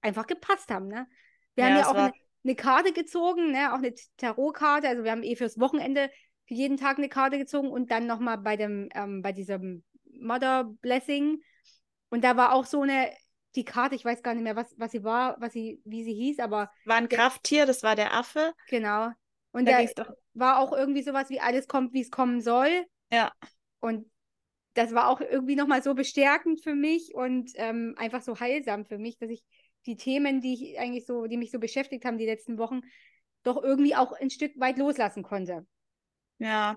einfach 0.02 0.26
gepasst 0.26 0.71
haben. 0.71 0.88
Ne? 0.88 1.06
Wir 1.54 1.64
ja, 1.64 1.71
haben 1.71 1.78
ja 1.78 1.88
auch 1.88 1.94
eine, 1.94 2.12
eine, 2.45 2.55
Karte 2.55 2.93
gezogen, 2.93 3.53
ne? 3.53 3.73
auch 3.73 3.79
eine 3.79 3.95
Tarotkarte. 4.17 4.89
Also 4.89 5.05
wir 5.05 5.11
haben 5.11 5.23
eh 5.23 5.37
fürs 5.37 5.59
Wochenende 5.59 6.11
für 6.47 6.55
jeden 6.55 6.77
Tag 6.77 6.99
eine 6.99 7.09
Karte 7.09 7.39
gezogen 7.39 7.69
und 7.71 7.91
dann 7.91 8.07
nochmal 8.07 8.39
bei 8.39 8.57
dem, 8.57 8.89
ähm, 8.95 9.23
bei 9.23 9.33
diesem 9.33 9.83
Mother 10.21 10.65
Blessing. 10.81 11.43
Und 12.11 12.23
da 12.25 12.37
war 12.37 12.53
auch 12.53 12.67
so 12.67 12.83
eine, 12.83 13.11
die 13.57 13.65
Karte, 13.65 13.95
ich 13.95 14.05
weiß 14.05 14.23
gar 14.23 14.35
nicht 14.35 14.43
mehr, 14.43 14.57
was, 14.57 14.75
was 14.79 14.93
sie 14.93 15.05
war, 15.05 15.37
was 15.41 15.53
sie, 15.53 15.81
wie 15.85 16.05
sie 16.05 16.15
hieß, 16.15 16.41
aber. 16.41 16.71
War 16.85 16.97
ein 16.97 17.09
Krafttier, 17.09 17.67
das 17.67 17.83
war 17.83 17.97
der 17.97 18.15
Affe. 18.15 18.53
Genau. 18.69 19.11
Und 19.53 19.69
da, 19.69 19.83
da 19.85 20.15
war 20.35 20.59
auch 20.59 20.73
irgendwie 20.73 21.03
sowas 21.03 21.31
wie 21.31 21.41
alles 21.41 21.69
kommt, 21.69 21.93
wie 21.93 22.01
es 22.01 22.11
kommen 22.11 22.41
soll. 22.41 22.85
Ja. 23.13 23.33
Und 23.81 24.11
das 24.75 24.93
war 24.93 25.09
auch 25.09 25.21
irgendwie 25.21 25.55
nochmal 25.55 25.83
so 25.83 25.95
bestärkend 25.95 26.63
für 26.63 26.75
mich 26.75 27.15
und 27.15 27.53
ähm, 27.55 27.95
einfach 27.97 28.23
so 28.23 28.39
heilsam 28.41 28.85
für 28.85 28.99
mich, 28.99 29.17
dass 29.19 29.31
ich 29.31 29.45
die 29.87 29.97
Themen, 29.97 30.41
die 30.41 30.55
ich 30.55 30.79
eigentlich 30.79 31.07
so, 31.07 31.26
die 31.26 31.37
mich 31.37 31.50
so 31.50 31.59
beschäftigt 31.59 32.05
haben 32.05 32.19
die 32.19 32.26
letzten 32.26 32.59
Wochen, 32.59 32.81
doch 33.43 33.62
irgendwie 33.62 33.95
auch 33.95 34.12
ein 34.12 34.31
Stück 34.31 34.59
weit 34.59 34.79
loslassen 34.79 35.23
konnte. 35.23 35.67
Ja. 36.38 36.76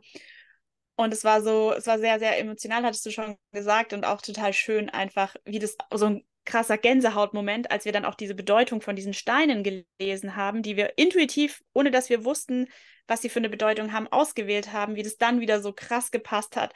Und 0.95 1.13
es 1.13 1.23
war 1.23 1.41
so, 1.41 1.73
es 1.73 1.85
war 1.87 1.99
sehr, 1.99 2.19
sehr 2.19 2.39
emotional, 2.39 2.83
hattest 2.83 3.05
du 3.05 3.11
schon 3.11 3.37
gesagt, 3.51 3.93
und 3.93 4.03
auch 4.03 4.21
total 4.21 4.51
schön, 4.53 4.89
einfach, 4.89 5.35
wie 5.45 5.59
das 5.59 5.77
so 5.93 6.07
ein 6.07 6.25
krasser 6.43 6.77
Gänsehautmoment, 6.77 7.69
als 7.69 7.85
wir 7.85 7.91
dann 7.91 8.05
auch 8.05 8.15
diese 8.15 8.33
Bedeutung 8.33 8.81
von 8.81 8.95
diesen 8.95 9.13
Steinen 9.13 9.63
gelesen 9.63 10.35
haben, 10.35 10.63
die 10.63 10.75
wir 10.75 10.97
intuitiv, 10.97 11.61
ohne 11.73 11.91
dass 11.91 12.09
wir 12.09 12.25
wussten, 12.25 12.67
was 13.05 13.21
sie 13.21 13.29
für 13.29 13.39
eine 13.39 13.49
Bedeutung 13.49 13.93
haben, 13.93 14.07
ausgewählt 14.07 14.73
haben, 14.73 14.95
wie 14.95 15.03
das 15.03 15.17
dann 15.17 15.39
wieder 15.39 15.61
so 15.61 15.71
krass 15.71 16.09
gepasst 16.09 16.55
hat 16.55 16.73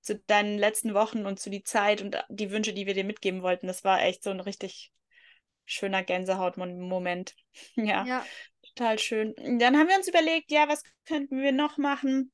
zu 0.00 0.18
deinen 0.18 0.58
letzten 0.58 0.94
Wochen 0.94 1.26
und 1.26 1.38
zu 1.38 1.50
die 1.50 1.62
Zeit 1.62 2.02
und 2.02 2.16
die 2.28 2.50
Wünsche, 2.50 2.72
die 2.72 2.86
wir 2.86 2.94
dir 2.94 3.04
mitgeben 3.04 3.42
wollten. 3.42 3.66
Das 3.66 3.84
war 3.84 4.02
echt 4.02 4.22
so 4.22 4.30
ein 4.30 4.40
richtig 4.40 4.92
schöner 5.70 6.02
Gänsehautmoment. 6.02 7.34
ja, 7.74 8.04
ja, 8.04 8.26
total 8.74 8.98
schön. 8.98 9.34
Dann 9.58 9.76
haben 9.76 9.88
wir 9.88 9.96
uns 9.96 10.08
überlegt, 10.08 10.50
ja, 10.50 10.68
was 10.68 10.82
könnten 11.06 11.40
wir 11.40 11.52
noch 11.52 11.78
machen? 11.78 12.32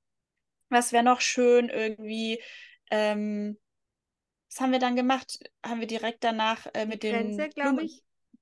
Was 0.68 0.92
wäre 0.92 1.04
noch 1.04 1.20
schön 1.20 1.68
irgendwie? 1.68 2.42
Ähm, 2.90 3.58
was 4.50 4.60
haben 4.60 4.72
wir 4.72 4.78
dann 4.78 4.96
gemacht? 4.96 5.38
Haben 5.64 5.80
wir 5.80 5.86
direkt 5.86 6.24
danach 6.24 6.66
äh, 6.74 6.86
mit 6.86 7.02
den 7.02 7.36
Grenze, 7.36 7.48
Blumen, 7.54 7.90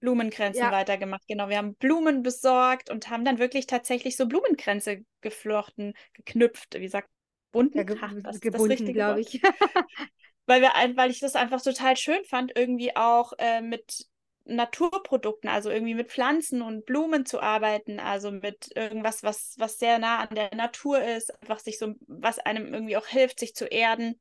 Blumenkränzen 0.01 0.63
ja. 0.63 0.73
weitergemacht. 0.73 1.27
Genau, 1.27 1.49
wir 1.49 1.59
haben 1.59 1.75
Blumen 1.75 2.23
besorgt 2.23 2.91
und 2.91 3.11
haben 3.11 3.25
dann 3.25 3.39
wirklich 3.39 3.67
tatsächlich 3.67 4.17
so 4.17 4.27
Blumenkränze 4.27 5.05
geflochten, 5.21 5.95
geknüpft, 6.13 6.79
wie 6.79 6.89
sagt 6.89 7.09
bunten? 7.53 7.79
Ja, 7.79 7.85
ge 7.85 7.97
Ach, 8.01 8.13
was 8.23 8.41
gebunden, 8.41 8.93
glaube 8.93 9.21
ich. 9.21 9.41
weil, 10.47 10.63
wir, 10.63 10.71
weil 10.97 11.11
ich 11.11 11.21
das 11.21 11.37
einfach 11.37 11.63
total 11.63 11.97
schön 11.97 12.25
fand, 12.25 12.53
irgendwie 12.57 12.95
auch 12.97 13.33
äh, 13.39 13.61
mit 13.61 14.07
Naturprodukten, 14.47 15.49
also 15.49 15.71
irgendwie 15.71 15.95
mit 15.95 16.11
Pflanzen 16.11 16.61
und 16.61 16.85
Blumen 16.85 17.25
zu 17.25 17.41
arbeiten, 17.41 17.99
also 17.99 18.31
mit 18.31 18.71
irgendwas, 18.77 19.23
was, 19.23 19.55
was 19.59 19.79
sehr 19.79 19.99
nah 19.99 20.19
an 20.21 20.35
der 20.35 20.55
Natur 20.55 21.03
ist, 21.03 21.35
einfach 21.43 21.59
sich 21.59 21.79
so, 21.79 21.95
was 22.07 22.39
einem 22.39 22.73
irgendwie 22.73 22.97
auch 22.97 23.07
hilft, 23.07 23.41
sich 23.41 23.55
zu 23.55 23.65
erden. 23.65 24.21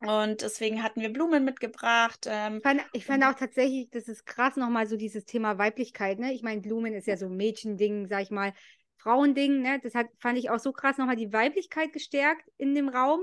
Und 0.00 0.42
deswegen 0.42 0.82
hatten 0.82 1.00
wir 1.00 1.12
Blumen 1.12 1.44
mitgebracht. 1.44 2.26
Ähm, 2.28 2.56
ich, 2.56 2.62
fand, 2.62 2.84
ich 2.92 3.06
fand 3.06 3.24
auch 3.24 3.34
tatsächlich, 3.34 3.88
das 3.90 4.08
ist 4.08 4.26
krass 4.26 4.56
nochmal 4.56 4.86
so 4.86 4.96
dieses 4.96 5.24
Thema 5.24 5.58
Weiblichkeit. 5.58 6.18
Ne? 6.18 6.32
Ich 6.32 6.42
meine, 6.42 6.60
Blumen 6.60 6.92
ist 6.92 7.06
ja 7.06 7.16
so 7.16 7.26
ein 7.26 7.36
Mädchending, 7.36 8.08
sag 8.08 8.22
ich 8.22 8.30
mal, 8.30 8.52
Frauending. 8.98 9.62
Ne? 9.62 9.80
Das 9.82 9.94
hat, 9.94 10.08
fand 10.18 10.38
ich 10.38 10.50
auch 10.50 10.58
so 10.58 10.72
krass 10.72 10.98
nochmal 10.98 11.16
die 11.16 11.32
Weiblichkeit 11.32 11.92
gestärkt 11.92 12.46
in 12.58 12.74
dem 12.74 12.88
Raum. 12.88 13.20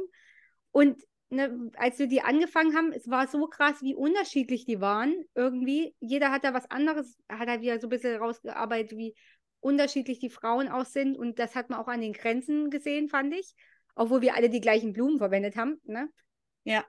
Und 0.72 1.00
ne, 1.34 1.72
als 1.76 2.00
wir 2.00 2.08
die 2.08 2.22
angefangen 2.22 2.76
haben, 2.76 2.92
es 2.92 3.10
war 3.10 3.28
so 3.28 3.48
krass, 3.48 3.82
wie 3.82 3.96
unterschiedlich 3.96 4.66
die 4.66 4.80
waren 4.80 5.14
irgendwie. 5.36 5.96
Jeder 6.00 6.32
hat 6.32 6.44
da 6.44 6.54
was 6.54 6.70
anderes, 6.70 7.18
hat 7.30 7.48
da 7.48 7.62
wieder 7.62 7.80
so 7.80 7.88
ein 7.88 7.90
bisschen 7.90 8.18
rausgearbeitet, 8.18 8.98
wie 8.98 9.16
unterschiedlich 9.60 10.20
die 10.20 10.30
Frauen 10.30 10.70
auch 10.70 10.86
sind. 10.86 11.18
Und 11.18 11.40
das 11.40 11.56
hat 11.56 11.70
man 11.70 11.80
auch 11.80 11.88
an 11.88 12.02
den 12.02 12.14
Grenzen 12.14 12.70
gesehen, 12.70 13.10
fand 13.10 13.34
ich. 13.34 13.54
Obwohl 13.96 14.22
wir 14.22 14.36
alle 14.36 14.50
die 14.50 14.62
gleichen 14.62 14.94
Blumen 14.94 15.18
verwendet 15.18 15.56
haben. 15.56 15.80
Ne? 15.86 16.10
Ja. 16.64 16.84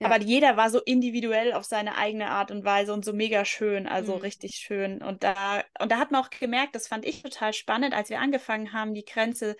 ja. 0.00 0.06
Aber 0.06 0.20
jeder 0.20 0.56
war 0.56 0.70
so 0.70 0.80
individuell 0.80 1.52
auf 1.52 1.64
seine 1.64 1.96
eigene 1.96 2.30
Art 2.30 2.50
und 2.50 2.64
Weise 2.64 2.92
und 2.92 3.04
so 3.04 3.12
mega 3.12 3.44
schön, 3.44 3.86
also 3.86 4.16
mhm. 4.16 4.20
richtig 4.22 4.56
schön. 4.56 5.02
Und 5.02 5.22
da, 5.22 5.62
und 5.78 5.92
da 5.92 5.98
hat 5.98 6.10
man 6.10 6.22
auch 6.22 6.30
gemerkt, 6.30 6.74
das 6.74 6.88
fand 6.88 7.04
ich 7.04 7.22
total 7.22 7.52
spannend, 7.52 7.94
als 7.94 8.10
wir 8.10 8.18
angefangen 8.18 8.72
haben, 8.72 8.94
die 8.94 9.04
Grenze 9.04 9.56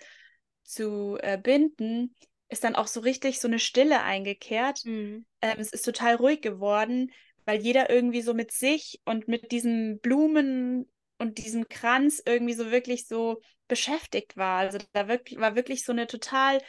zu 0.63 1.17
äh, 1.21 1.37
binden, 1.37 2.15
ist 2.51 2.63
dann 2.63 2.75
auch 2.75 2.87
so 2.87 2.99
richtig 2.99 3.39
so 3.39 3.47
eine 3.47 3.59
Stille 3.59 4.03
eingekehrt. 4.03 4.85
Mhm. 4.85 5.25
Ähm, 5.41 5.59
es 5.59 5.71
ist 5.71 5.83
total 5.83 6.15
ruhig 6.15 6.41
geworden, 6.41 7.11
weil 7.45 7.61
jeder 7.61 7.89
irgendwie 7.89 8.21
so 8.21 8.33
mit 8.33 8.51
sich 8.51 9.01
und 9.05 9.27
mit 9.27 9.51
diesen 9.51 9.99
Blumen 9.99 10.91
und 11.17 11.37
diesem 11.37 11.69
Kranz 11.69 12.21
irgendwie 12.25 12.53
so 12.53 12.69
wirklich 12.69 13.07
so 13.07 13.41
beschäftigt 13.67 14.35
war. 14.35 14.59
Also 14.59 14.79
da 14.91 15.07
wirklich, 15.07 15.39
war 15.39 15.55
wirklich 15.55 15.85
so 15.85 15.93
eine 15.93 16.07
total 16.07 16.61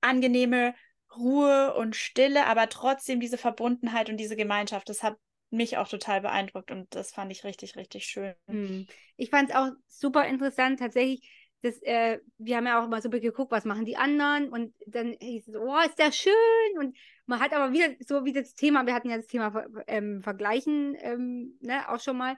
angenehme 0.00 0.74
Ruhe 1.16 1.74
und 1.74 1.94
Stille, 1.96 2.46
aber 2.46 2.68
trotzdem 2.68 3.20
diese 3.20 3.38
Verbundenheit 3.38 4.10
und 4.10 4.16
diese 4.16 4.36
Gemeinschaft. 4.36 4.88
Das 4.88 5.02
hat 5.02 5.16
mich 5.50 5.78
auch 5.78 5.88
total 5.88 6.20
beeindruckt 6.20 6.70
und 6.70 6.94
das 6.94 7.12
fand 7.12 7.32
ich 7.32 7.44
richtig, 7.44 7.76
richtig 7.76 8.04
schön. 8.04 8.34
Hm. 8.48 8.86
Ich 9.16 9.30
fand 9.30 9.50
es 9.50 9.56
auch 9.56 9.70
super 9.86 10.26
interessant, 10.26 10.80
tatsächlich 10.80 11.28
das, 11.62 11.82
äh, 11.82 12.20
wir 12.38 12.56
haben 12.56 12.66
ja 12.66 12.80
auch 12.80 12.86
immer 12.86 13.02
so 13.02 13.10
geguckt, 13.10 13.50
was 13.50 13.64
machen 13.64 13.84
die 13.84 13.96
anderen 13.96 14.48
und 14.50 14.74
dann 14.86 15.16
hieß 15.20 15.48
es, 15.48 15.56
oh, 15.56 15.78
ist 15.84 15.98
der 15.98 16.12
schön 16.12 16.32
und 16.78 16.96
man 17.26 17.40
hat 17.40 17.52
aber 17.52 17.72
wieder 17.72 17.88
so 18.00 18.24
wie 18.24 18.32
das 18.32 18.54
Thema, 18.54 18.86
wir 18.86 18.94
hatten 18.94 19.10
ja 19.10 19.16
das 19.16 19.26
Thema 19.26 19.64
ähm, 19.86 20.22
Vergleichen 20.22 20.96
ähm, 21.00 21.58
ne, 21.60 21.88
auch 21.88 22.00
schon 22.00 22.16
mal, 22.16 22.36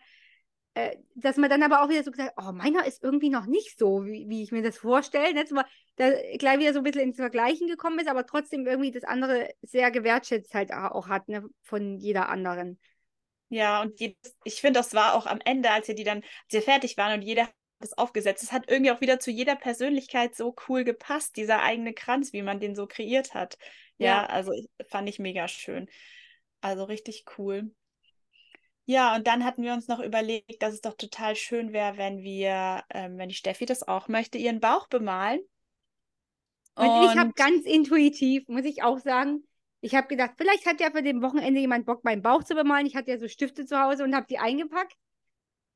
äh, 0.75 0.97
dass 1.15 1.37
man 1.37 1.51
dann 1.51 1.63
aber 1.63 1.83
auch 1.83 1.89
wieder 1.89 2.03
so 2.03 2.11
gesagt, 2.11 2.35
oh, 2.37 2.53
meiner 2.53 2.87
ist 2.87 3.03
irgendwie 3.03 3.29
noch 3.29 3.47
nicht 3.47 3.79
so, 3.79 4.05
wie, 4.05 4.27
wie 4.29 4.43
ich 4.43 4.53
mir 4.53 4.63
das 4.63 4.79
vorstelle, 4.79 5.35
ne? 5.35 5.45
Mal, 5.51 5.67
da 5.97 6.11
gleich 6.39 6.59
wieder 6.59 6.73
so 6.73 6.79
ein 6.79 6.85
bisschen 6.85 7.03
ins 7.03 7.17
Vergleichen 7.17 7.67
gekommen 7.69 7.99
ist, 7.99 8.09
aber 8.09 8.25
trotzdem 8.25 8.67
irgendwie 8.67 8.91
das 8.91 9.05
andere 9.05 9.51
sehr 9.63 9.91
gewertschätzt 9.91 10.55
halt 10.55 10.73
auch 10.73 11.09
hat, 11.09 11.29
ne, 11.29 11.45
von 11.63 11.99
jeder 11.99 12.29
anderen. 12.29 12.79
Ja, 13.49 13.83
und 13.83 13.99
jedes, 13.99 14.37
ich 14.45 14.61
finde, 14.61 14.79
das 14.79 14.95
war 14.95 15.15
auch 15.15 15.27
am 15.27 15.41
Ende, 15.45 15.73
als 15.73 15.89
wir 15.89 15.97
die 15.97 16.05
dann, 16.05 16.23
als 16.53 16.65
fertig 16.65 16.97
waren 16.97 17.19
und 17.19 17.23
jeder 17.23 17.49
das 17.81 17.97
aufgesetzt. 17.97 18.43
Es 18.43 18.53
hat 18.53 18.71
irgendwie 18.71 18.93
auch 18.93 19.01
wieder 19.01 19.19
zu 19.19 19.31
jeder 19.31 19.57
Persönlichkeit 19.57 20.35
so 20.35 20.55
cool 20.69 20.85
gepasst, 20.85 21.37
dieser 21.37 21.63
eigene 21.63 21.95
Kranz, 21.95 22.33
wie 22.33 22.43
man 22.43 22.61
den 22.61 22.75
so 22.75 22.87
kreiert 22.87 23.35
hat. 23.35 23.59
Ja, 23.99 24.07
ja. 24.07 24.27
also 24.27 24.53
fand 24.89 25.09
ich 25.09 25.19
mega 25.19 25.49
schön. 25.49 25.89
Also 26.61 26.85
richtig 26.85 27.25
cool. 27.39 27.75
Ja, 28.85 29.15
und 29.15 29.27
dann 29.27 29.45
hatten 29.45 29.63
wir 29.63 29.73
uns 29.73 29.89
noch 29.89 30.01
überlegt, 30.01 30.63
dass 30.63 30.75
es 30.75 30.81
doch 30.81 30.95
total 30.95 31.37
schön 31.37 31.73
wäre, 31.73 31.97
wenn 31.97 32.23
wir, 32.23 32.85
ähm, 32.91 33.19
wenn 33.19 33.29
die 33.29 33.35
Steffi 33.35 33.65
das 33.65 33.87
auch 33.87 34.09
möchte, 34.09 34.37
ihren 34.37 34.61
Bauch 34.61 34.89
bemalen. 34.89 35.41
Und, 36.75 36.89
und 36.89 37.11
ich 37.11 37.17
habe 37.17 37.33
ganz 37.35 37.65
intuitiv, 37.67 38.47
muss 38.49 38.65
ich 38.65 38.83
auch 38.83 38.99
sagen, 38.99 39.47
ich 39.81 39.95
habe 39.95 40.09
gedacht, 40.09 40.33
vielleicht 40.37 40.67
hat 40.67 40.81
ja 40.81 40.91
für 40.91 41.03
den 41.03 41.23
Wochenende 41.23 41.61
jemand 41.61 41.87
Bock, 41.87 42.05
meinen 42.05 42.23
Bauch 42.23 42.45
zu 42.45 42.55
bemalen. 42.55 42.87
Ich 42.87 42.97
hatte 42.97 43.11
ja 43.11 43.19
so 43.19 43.29
Stifte 43.29 43.65
zu 43.65 43.81
Hause 43.81 44.05
und 44.05 44.15
habe 44.15 44.27
die 44.29 44.39
eingepackt. 44.39 44.97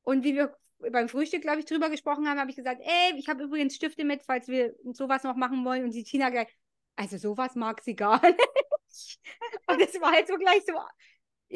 Und 0.03 0.23
wie 0.23 0.35
wir 0.35 0.55
beim 0.79 1.09
Frühstück, 1.09 1.41
glaube 1.41 1.59
ich, 1.59 1.65
drüber 1.65 1.89
gesprochen 1.89 2.27
haben, 2.27 2.39
habe 2.39 2.49
ich 2.49 2.55
gesagt, 2.55 2.81
ey, 2.83 3.17
ich 3.17 3.27
habe 3.27 3.43
übrigens 3.43 3.75
Stifte 3.75 4.03
mit, 4.03 4.23
falls 4.23 4.47
wir 4.47 4.73
sowas 4.93 5.23
noch 5.23 5.35
machen 5.35 5.63
wollen. 5.65 5.83
Und 5.83 5.91
die 5.91 6.03
Tina 6.03 6.29
gleich, 6.29 6.47
also 6.95 7.17
sowas 7.17 7.55
mag 7.55 7.81
sie 7.81 7.95
gar 7.95 8.21
nicht. 8.27 9.19
Und 9.67 9.81
es 9.81 9.99
war 9.99 10.11
halt 10.11 10.27
so 10.27 10.35
gleich 10.35 10.63
so, 10.65 10.73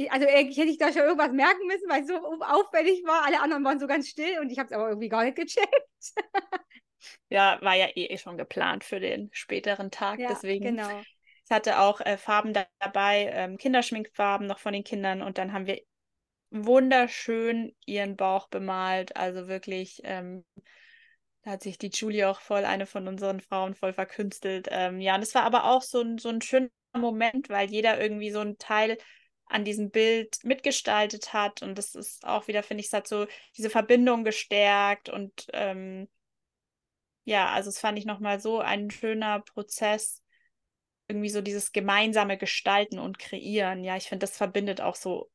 also 0.10 0.28
eigentlich 0.28 0.58
hätte 0.58 0.70
ich 0.70 0.78
da 0.78 0.92
schon 0.92 1.04
irgendwas 1.04 1.32
merken 1.32 1.66
müssen, 1.68 1.90
weil 1.90 2.02
es 2.02 2.08
so 2.08 2.16
auffällig 2.42 3.04
war. 3.06 3.26
Alle 3.26 3.42
anderen 3.42 3.64
waren 3.64 3.80
so 3.80 3.88
ganz 3.88 4.08
still 4.08 4.40
und 4.40 4.52
ich 4.52 4.60
habe 4.60 4.68
es 4.68 4.74
aber 4.74 4.90
irgendwie 4.90 5.10
gar 5.10 5.24
nicht 5.24 5.36
gecheckt. 5.36 5.70
ja, 7.30 7.58
war 7.62 7.76
ja 7.76 7.88
eh 7.96 8.18
schon 8.18 8.38
geplant 8.38 8.84
für 8.84 9.00
den 9.00 9.30
späteren 9.34 9.92
Tag. 9.92 10.20
Ja, 10.20 10.30
deswegen. 10.30 10.76
Genau. 10.76 11.02
Ich 11.46 11.56
hatte 11.56 11.80
auch 11.80 12.00
äh, 12.02 12.18
Farben 12.18 12.54
dabei, 12.80 13.32
ähm, 13.34 13.58
Kinderschminkfarben 13.58 14.46
noch 14.46 14.60
von 14.60 14.72
den 14.72 14.84
Kindern 14.84 15.24
und 15.24 15.40
dann 15.40 15.52
haben 15.52 15.66
wir 15.66 15.82
wunderschön 16.51 17.75
ihren 17.86 18.15
Bauch 18.15 18.48
bemalt. 18.48 19.15
Also 19.15 19.48
wirklich, 19.48 20.01
ähm, 20.03 20.46
da 21.44 21.51
hat 21.51 21.63
sich 21.63 21.77
die 21.77 21.89
Julie 21.89 22.27
auch 22.27 22.41
voll, 22.41 22.65
eine 22.65 22.86
von 22.86 23.08
unseren 23.08 23.39
Frauen, 23.39 23.75
voll 23.75 23.94
verkünstelt. 23.94 24.68
Ähm, 24.72 25.00
ja, 25.00 25.15
und 25.15 25.22
es 25.22 25.36
war 25.36 25.44
aber 25.44 25.65
auch 25.65 25.82
so 25.82 26.01
ein, 26.01 26.18
so 26.18 26.29
ein 26.29 26.41
schöner 26.41 26.70
Moment, 26.94 27.50
weil 27.50 27.70
jeder 27.70 28.01
irgendwie 28.01 28.32
so 28.32 28.39
ein 28.39 28.58
Teil 28.58 28.98
an 29.46 29.65
diesem 29.65 29.89
Bild 29.89 30.38
mitgestaltet 30.44 31.34
hat. 31.34 31.62
Und 31.62 31.77
das 31.77 31.96
ist 31.96 32.25
auch 32.25 32.48
wieder, 32.48 32.63
finde 32.63 32.82
ich, 32.82 32.88
es 32.88 32.94
hat 32.94 33.08
so 33.08 33.25
diese 33.58 33.70
Verbindung 33.70 34.24
gestärkt. 34.24 35.10
Und 35.10 35.48
ähm, 35.53 36.08
ja, 37.24 37.50
also 37.50 37.70
es 37.70 37.79
fand 37.79 37.98
ich 37.98 38.06
nochmal 38.06 38.39
so 38.39 38.60
ein 38.60 38.91
schöner 38.91 39.41
Prozess, 39.41 40.24
irgendwie 41.08 41.29
so 41.29 41.41
dieses 41.41 41.72
gemeinsame 41.72 42.38
Gestalten 42.38 43.00
und 43.00 43.18
Kreieren. 43.18 43.84
Ja, 43.84 43.98
ich 43.98 44.08
finde, 44.08 44.25
das 44.25 44.38
verbindet 44.38 44.82
auch 44.82 44.96
so 44.96 45.29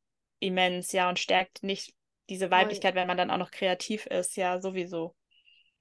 immens, 0.44 0.92
ja, 0.92 1.08
und 1.08 1.18
stärkt 1.18 1.62
nicht 1.62 1.94
diese 2.28 2.50
Weiblichkeit, 2.50 2.94
wenn 2.94 3.06
man 3.06 3.16
dann 3.16 3.30
auch 3.30 3.38
noch 3.38 3.50
kreativ 3.50 4.06
ist, 4.06 4.36
ja, 4.36 4.60
sowieso. 4.60 5.14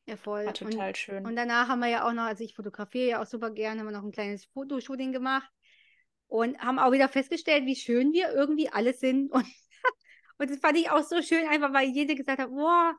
Ja, 0.06 0.18
voll. 0.18 0.46
War 0.46 0.54
total 0.54 0.90
und, 0.90 0.98
schön. 0.98 1.26
Und 1.26 1.36
danach 1.36 1.70
haben 1.70 1.80
wir 1.80 1.88
ja 1.88 2.08
auch 2.08 2.14
noch, 2.14 2.24
also 2.24 2.44
ich 2.44 2.56
fotografiere 2.56 3.10
ja 3.10 3.22
auch 3.22 3.26
super 3.26 3.52
gerne, 3.52 3.80
haben 3.80 3.88
wir 3.88 3.92
noch 3.92 4.04
ein 4.04 4.12
kleines 4.12 4.46
Fotoshooting 4.46 5.14
gemacht 5.14 5.50
und 6.28 6.60
haben 6.60 6.80
auch 6.80 6.92
wieder 6.92 7.08
festgestellt, 7.08 7.66
wie 7.66 7.76
schön 7.76 8.12
wir 8.12 8.34
irgendwie 8.34 8.70
alle 8.70 8.94
sind. 8.94 9.32
Und, 9.32 9.46
und 10.40 10.50
das 10.50 10.60
fand 10.60 10.78
ich 10.78 10.90
auch 10.90 11.04
so 11.04 11.22
schön, 11.22 11.48
einfach 11.48 11.74
weil 11.74 11.90
jede 11.90 12.16
gesagt 12.16 12.40
hat, 12.40 12.50
boah, 12.50 12.96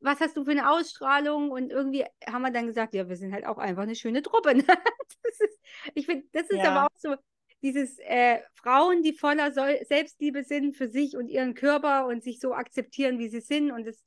was 0.00 0.20
hast 0.20 0.36
du 0.36 0.44
für 0.44 0.50
eine 0.50 0.68
Ausstrahlung? 0.68 1.50
Und 1.50 1.70
irgendwie 1.70 2.04
haben 2.26 2.42
wir 2.42 2.50
dann 2.50 2.66
gesagt, 2.66 2.92
ja, 2.92 3.08
wir 3.08 3.16
sind 3.16 3.32
halt 3.32 3.46
auch 3.46 3.58
einfach 3.58 3.84
eine 3.84 3.94
schöne 3.94 4.20
Truppe. 4.20 4.56
Ne? 4.56 4.64
ist, 5.24 5.60
ich 5.94 6.06
finde, 6.06 6.26
das 6.32 6.50
ist 6.50 6.58
ja. 6.58 6.70
aber 6.70 6.86
auch 6.86 6.98
so, 6.98 7.14
dieses 7.62 7.98
äh, 8.00 8.40
Frauen, 8.54 9.02
die 9.02 9.12
voller 9.12 9.52
Sol 9.52 9.78
Selbstliebe 9.88 10.44
sind 10.44 10.76
für 10.76 10.88
sich 10.88 11.16
und 11.16 11.28
ihren 11.28 11.54
Körper 11.54 12.06
und 12.06 12.22
sich 12.22 12.40
so 12.40 12.54
akzeptieren, 12.54 13.18
wie 13.18 13.28
sie 13.28 13.40
sind. 13.40 13.70
Und 13.70 13.86
das 13.86 14.02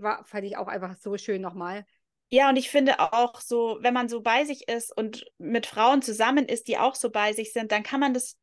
war, 0.00 0.24
fand 0.24 0.44
ich 0.44 0.56
auch 0.56 0.68
einfach 0.68 0.96
so 0.96 1.16
schön 1.16 1.42
nochmal. 1.42 1.84
Ja, 2.30 2.50
und 2.50 2.56
ich 2.56 2.70
finde 2.70 3.00
auch 3.00 3.40
so, 3.40 3.78
wenn 3.80 3.94
man 3.94 4.08
so 4.08 4.20
bei 4.20 4.44
sich 4.44 4.68
ist 4.68 4.94
und 4.94 5.24
mit 5.38 5.66
Frauen 5.66 6.02
zusammen 6.02 6.46
ist, 6.46 6.68
die 6.68 6.76
auch 6.76 6.94
so 6.94 7.10
bei 7.10 7.32
sich 7.32 7.52
sind, 7.52 7.72
dann 7.72 7.82
kann 7.82 8.00
man 8.00 8.12
das 8.12 8.36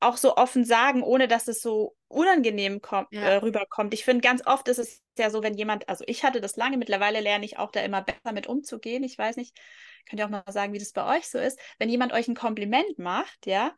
auch 0.00 0.16
so 0.16 0.36
offen 0.36 0.64
sagen, 0.64 1.02
ohne 1.02 1.28
dass 1.28 1.46
es 1.46 1.60
so 1.60 1.94
unangenehm 2.08 2.80
kommt, 2.80 3.08
ja. 3.12 3.20
äh, 3.20 3.36
rüberkommt. 3.36 3.94
Ich 3.94 4.04
finde, 4.04 4.22
ganz 4.22 4.44
oft 4.46 4.66
ist 4.68 4.78
es 4.78 5.02
ja 5.18 5.30
so, 5.30 5.42
wenn 5.42 5.54
jemand, 5.54 5.88
also 5.88 6.04
ich 6.06 6.24
hatte 6.24 6.40
das 6.40 6.56
lange, 6.56 6.78
mittlerweile 6.78 7.20
lerne 7.20 7.44
ich 7.44 7.58
auch 7.58 7.70
da 7.70 7.80
immer 7.80 8.02
besser 8.02 8.32
mit 8.32 8.46
umzugehen. 8.46 9.04
Ich 9.04 9.16
weiß 9.16 9.36
nicht, 9.36 9.56
könnt 10.08 10.20
ihr 10.20 10.26
auch 10.26 10.30
mal 10.30 10.42
sagen, 10.48 10.72
wie 10.72 10.78
das 10.78 10.92
bei 10.92 11.18
euch 11.18 11.28
so 11.28 11.38
ist. 11.38 11.60
Wenn 11.78 11.88
jemand 11.88 12.12
euch 12.12 12.28
ein 12.28 12.34
Kompliment 12.34 12.98
macht, 12.98 13.46
ja, 13.46 13.72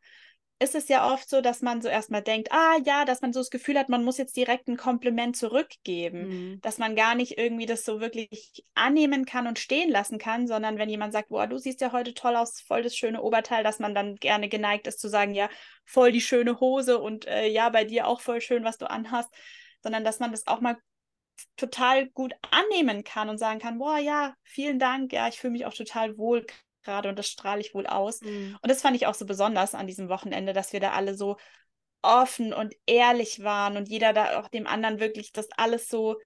ist 0.63 0.75
es 0.75 0.89
ja 0.89 1.13
oft 1.13 1.29
so, 1.29 1.41
dass 1.41 1.61
man 1.61 1.83
so 1.83 1.89
erstmal 1.89 2.23
denkt, 2.23 2.53
ah 2.53 2.77
ja, 2.85 3.05
dass 3.05 3.21
man 3.21 3.33
so 3.33 3.41
das 3.41 3.51
Gefühl 3.51 3.79
hat, 3.79 3.89
man 3.89 4.05
muss 4.05 4.19
jetzt 4.19 4.37
direkt 4.37 4.69
ein 4.69 4.77
Kompliment 4.77 5.37
zurückgeben, 5.37 6.29
mhm. 6.29 6.61
dass 6.61 6.79
man 6.79 6.95
gar 6.95 7.15
nicht 7.15 7.39
irgendwie 7.39 7.67
das 7.67 7.85
so 7.85 8.01
wirklich 8.01 8.65
annehmen 8.75 9.25
kann 9.25 9.47
und 9.47 9.59
stehen 9.59 9.91
lassen 9.91 10.19
kann, 10.19 10.47
sondern 10.47 10.79
wenn 10.79 10.89
jemand 10.89 11.13
sagt, 11.13 11.31
boah, 11.31 11.47
du 11.47 11.59
siehst 11.59 11.81
ja 11.81 11.93
heute 11.93 12.15
toll 12.15 12.37
aus, 12.37 12.61
voll 12.61 12.83
das 12.83 12.97
schöne 12.97 13.23
Oberteil, 13.23 13.65
dass 13.65 13.81
man 13.81 13.95
dann 13.95 14.17
gerne 14.17 14.49
geneigt 14.49 14.87
ist 14.87 15.01
zu 15.01 15.09
sagen, 15.09 15.35
ja, 15.35 15.49
voll 15.85 16.13
die 16.13 16.21
schöne 16.21 16.61
Hose 16.61 16.99
und 16.99 17.27
äh, 17.27 17.49
ja, 17.49 17.69
bei 17.69 17.85
dir 17.85 18.07
auch 18.07 18.21
voll 18.21 18.41
schön, 18.41 18.65
was 18.65 18.79
du 18.79 18.89
anhast, 18.89 19.31
sondern 19.83 20.05
dass 20.05 20.21
man 20.21 20.31
das 20.31 20.47
auch 20.47 20.61
mal 20.61 20.77
total 21.57 22.09
gut 22.09 22.35
annehmen 22.51 23.05
kann 23.05 23.29
und 23.29 23.39
sagen 23.39 23.59
kann, 23.59 23.79
boah, 23.79 23.99
ja, 23.99 24.35
vielen 24.45 24.79
Dank, 24.79 25.13
ja, 25.13 25.29
ich 25.29 25.39
fühle 25.39 25.53
mich 25.53 25.67
auch 25.67 25.75
total 25.75 26.17
wohl 26.17 26.47
gerade 26.83 27.09
und 27.09 27.19
das 27.19 27.29
strahle 27.29 27.61
ich 27.61 27.75
wohl 27.75 27.87
aus. 27.87 28.21
Mhm. 28.21 28.59
Und 28.61 28.71
das 28.71 28.83
fand 28.83 28.97
ich 28.97 29.07
auch 29.07 29.15
so 29.15 29.27
besonders 29.27 29.75
an 29.75 29.87
diesem 29.87 30.09
Wochenende, 30.09 30.53
dass 30.53 30.73
wir 30.73 30.81
da 30.81 30.93
alle 30.93 31.15
so 31.15 31.37
offen 32.03 32.53
und 32.53 32.75
ehrlich 32.87 33.43
waren 33.43 33.77
und 33.77 33.89
jeder 33.89 34.13
da 34.13 34.41
auch 34.41 34.49
dem 34.49 34.67
anderen 34.67 34.99
wirklich 35.01 35.33
das 35.33 35.49
alles 35.57 35.89
so 35.89 36.17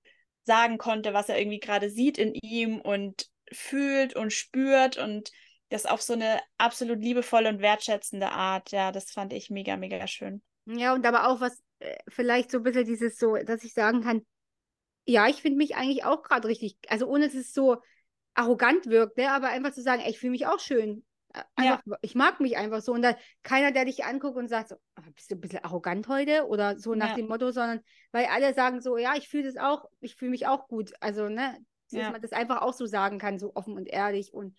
sagen 0.45 0.79
konnte, 0.79 1.13
was 1.13 1.29
er 1.29 1.39
irgendwie 1.39 1.61
gerade 1.61 1.91
sieht 1.91 2.19
in 2.19 2.35
ihm 2.35 2.81
und 2.81 3.27
fühlt 3.53 4.17
und 4.17 4.33
spürt 4.33 4.97
und 4.97 5.31
das 5.69 5.87
auf 5.87 6.01
so 6.01 6.13
eine 6.13 6.41
absolut 6.59 7.01
liebevolle 7.01 7.49
und 7.49 7.61
wertschätzende 7.61 8.31
Art. 8.31 8.71
Ja, 8.71 8.93
das 8.93 9.11
fand 9.11 9.33
ich 9.33 9.51
mega, 9.51 9.77
mega 9.77 10.07
schön. 10.07 10.43
Ja, 10.67 10.95
und 10.95 11.05
aber 11.05 11.29
auch 11.29 11.41
was, 11.41 11.61
äh, 11.81 11.97
vielleicht 12.09 12.51
so 12.51 12.59
ein 12.59 12.63
bisschen 12.63 12.87
dieses 12.87 13.19
so, 13.19 13.37
dass 13.37 13.65
ich 13.65 13.73
sagen 13.73 14.03
kann, 14.03 14.25
ja, 15.05 15.29
ich 15.29 15.43
finde 15.43 15.59
mich 15.59 15.77
eigentlich 15.77 16.05
auch 16.05 16.23
gerade 16.23 16.49
richtig, 16.49 16.77
also 16.89 17.07
ohne 17.07 17.27
dass 17.27 17.35
es 17.35 17.53
so 17.53 17.77
arrogant 18.37 18.87
wirkt, 18.87 19.17
ne? 19.17 19.31
aber 19.31 19.49
einfach 19.49 19.73
zu 19.73 19.83
sagen, 19.83 20.03
ey, 20.03 20.11
ich 20.11 20.19
fühle 20.19 20.33
mich 20.33 20.47
auch 20.47 20.61
schön. 20.61 21.05
Einfach, 21.55 21.83
ja. 21.87 21.97
Ich 22.01 22.15
mag 22.15 22.41
mich 22.41 22.57
einfach 22.57 22.81
so. 22.81 22.93
Und 22.93 23.03
da 23.03 23.17
keiner, 23.43 23.73
der 23.73 23.85
dich 23.85 24.05
anguckt 24.05 24.37
und 24.37 24.49
sagt, 24.49 24.71
so, 24.71 24.77
ah, 24.95 25.03
bist 25.15 25.31
du 25.31 25.35
ein 25.35 25.41
bisschen 25.41 25.65
arrogant 25.65 26.09
heute 26.09 26.47
oder 26.47 26.79
so 26.79 26.95
nach 26.95 27.11
ja. 27.11 27.15
dem 27.17 27.29
Motto, 27.29 27.51
sondern 27.51 27.81
weil 28.13 28.27
alle 28.27 28.55
sagen 28.55 28.81
so, 28.81 28.97
ja, 28.97 29.15
ich 29.17 29.29
fühle 29.29 29.45
das 29.45 29.57
auch, 29.57 29.85
ich 30.01 30.17
fühle 30.17 30.31
mich 30.31 30.47
auch 30.47 30.69
gut. 30.69 30.93
Also, 31.01 31.29
ne, 31.29 31.59
dass 31.91 32.01
ja. 32.01 32.11
man 32.11 32.23
das 32.23 32.33
einfach 32.33 32.63
auch 32.63 32.73
so 32.73 32.87
sagen 32.87 33.19
kann, 33.19 33.39
so 33.39 33.53
offen 33.55 33.77
und 33.77 33.87
ehrlich 33.87 34.33
und 34.33 34.57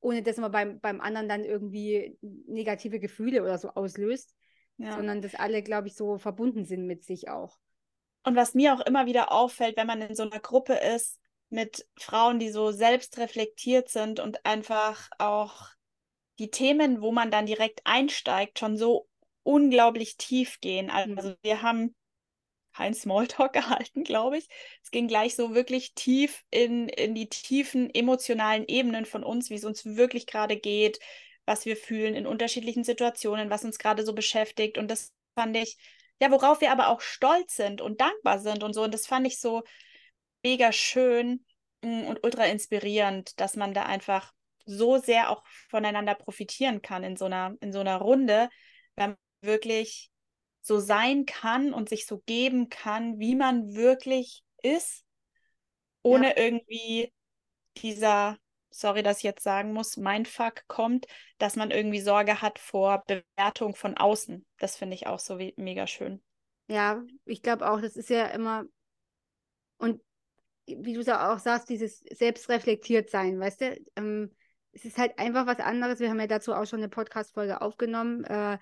ohne 0.00 0.22
dass 0.22 0.36
man 0.36 0.52
beim, 0.52 0.80
beim 0.80 1.00
anderen 1.00 1.28
dann 1.28 1.44
irgendwie 1.44 2.18
negative 2.20 3.00
Gefühle 3.00 3.42
oder 3.42 3.56
so 3.58 3.70
auslöst, 3.70 4.34
sondern 4.76 5.22
dass 5.22 5.34
alle, 5.34 5.62
glaube 5.62 5.88
ich, 5.88 5.94
so 5.94 6.18
verbunden 6.18 6.64
sind 6.64 6.86
mit 6.86 7.04
sich 7.04 7.28
auch. 7.28 7.58
Und 8.24 8.36
was 8.36 8.54
mir 8.54 8.74
auch 8.74 8.80
immer 8.80 9.06
wieder 9.06 9.32
auffällt, 9.32 9.76
wenn 9.76 9.86
man 9.86 10.02
in 10.02 10.14
so 10.14 10.24
einer 10.24 10.40
Gruppe 10.40 10.74
ist 10.74 11.20
mit 11.50 11.86
Frauen, 11.96 12.38
die 12.38 12.50
so 12.50 12.72
selbst 12.72 13.18
reflektiert 13.18 13.88
sind 13.88 14.20
und 14.20 14.44
einfach 14.44 15.08
auch 15.18 15.68
die 16.38 16.50
Themen, 16.50 17.00
wo 17.00 17.12
man 17.12 17.30
dann 17.30 17.46
direkt 17.46 17.80
einsteigt, 17.84 18.58
schon 18.58 18.76
so 18.76 19.08
unglaublich 19.42 20.16
tief 20.16 20.60
gehen. 20.60 20.86
Mhm. 20.86 21.18
Also 21.18 21.34
wir 21.42 21.62
haben 21.62 21.94
kein 22.74 22.94
Smalltalk 22.94 23.52
gehalten, 23.54 24.04
glaube 24.04 24.38
ich. 24.38 24.48
Es 24.82 24.90
ging 24.90 25.06
gleich 25.06 25.36
so 25.36 25.54
wirklich 25.54 25.94
tief 25.94 26.44
in, 26.50 26.88
in 26.88 27.14
die 27.14 27.28
tiefen 27.28 27.88
emotionalen 27.94 28.66
Ebenen 28.66 29.04
von 29.04 29.22
uns, 29.22 29.50
wie 29.50 29.54
es 29.54 29.64
uns 29.64 29.84
wirklich 29.84 30.26
gerade 30.26 30.56
geht, 30.56 30.98
was 31.46 31.66
wir 31.66 31.76
fühlen 31.76 32.14
in 32.14 32.26
unterschiedlichen 32.26 32.84
Situationen, 32.84 33.50
was 33.50 33.64
uns 33.64 33.78
gerade 33.78 34.04
so 34.04 34.12
beschäftigt. 34.12 34.78
Und 34.78 34.90
das 34.90 35.12
fand 35.36 35.56
ich 35.56 35.76
ja, 36.20 36.30
worauf 36.30 36.60
wir 36.60 36.70
aber 36.72 36.88
auch 36.88 37.00
stolz 37.00 37.56
sind 37.56 37.80
und 37.80 38.00
dankbar 38.00 38.38
sind 38.38 38.62
und 38.62 38.72
so. 38.72 38.82
Und 38.84 38.94
das 38.94 39.06
fand 39.06 39.26
ich 39.26 39.40
so 39.40 39.62
mega 40.44 40.70
schön 40.70 41.44
mm, 41.82 42.04
und 42.04 42.22
ultra 42.22 42.44
inspirierend, 42.44 43.40
dass 43.40 43.56
man 43.56 43.74
da 43.74 43.84
einfach 43.84 44.32
so 44.66 44.98
sehr 44.98 45.30
auch 45.30 45.42
voneinander 45.68 46.14
profitieren 46.14 46.82
kann 46.82 47.02
in 47.02 47.16
so 47.16 47.24
einer, 47.24 47.54
in 47.60 47.72
so 47.72 47.80
einer 47.80 47.96
Runde, 47.96 48.48
wenn 48.96 49.10
man 49.10 49.18
wirklich 49.42 50.10
so 50.60 50.78
sein 50.78 51.26
kann 51.26 51.74
und 51.74 51.88
sich 51.88 52.06
so 52.06 52.22
geben 52.24 52.68
kann, 52.70 53.18
wie 53.18 53.34
man 53.34 53.74
wirklich 53.74 54.42
ist, 54.62 55.04
ohne 56.02 56.28
ja. 56.28 56.36
irgendwie 56.36 57.12
dieser 57.76 58.38
sorry, 58.74 59.02
dass 59.02 59.18
ich 59.18 59.22
jetzt 59.24 59.42
sagen 59.42 59.72
muss, 59.72 59.96
mein 59.96 60.26
Fuck 60.26 60.66
kommt, 60.66 61.06
dass 61.38 61.56
man 61.56 61.70
irgendwie 61.70 62.00
Sorge 62.00 62.42
hat 62.42 62.58
vor 62.58 63.04
Bewertung 63.06 63.74
von 63.74 63.96
außen. 63.96 64.44
Das 64.58 64.76
finde 64.76 64.96
ich 64.96 65.06
auch 65.06 65.20
so 65.20 65.38
wie, 65.38 65.54
mega 65.56 65.86
schön. 65.86 66.22
Ja, 66.66 67.02
ich 67.24 67.42
glaube 67.42 67.70
auch, 67.70 67.80
das 67.80 67.96
ist 67.96 68.10
ja 68.10 68.26
immer, 68.26 68.64
und 69.78 70.00
wie 70.66 70.94
du 70.94 71.00
es 71.00 71.08
auch 71.08 71.38
sagst, 71.38 71.68
dieses 71.68 72.00
selbstreflektiert 72.10 73.10
sein, 73.10 73.38
weißt 73.38 73.60
du? 73.60 73.76
Ähm, 73.96 74.30
es 74.72 74.84
ist 74.84 74.98
halt 74.98 75.18
einfach 75.18 75.46
was 75.46 75.60
anderes. 75.60 76.00
Wir 76.00 76.10
haben 76.10 76.20
ja 76.20 76.26
dazu 76.26 76.52
auch 76.52 76.66
schon 76.66 76.80
eine 76.80 76.88
Podcast-Folge 76.88 77.60
aufgenommen. 77.60 78.24
Äh, 78.24 78.58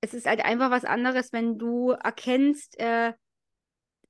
es 0.00 0.14
ist 0.14 0.26
halt 0.26 0.44
einfach 0.44 0.70
was 0.70 0.84
anderes, 0.84 1.32
wenn 1.32 1.58
du 1.58 1.90
erkennst, 1.90 2.78
äh, 2.78 3.12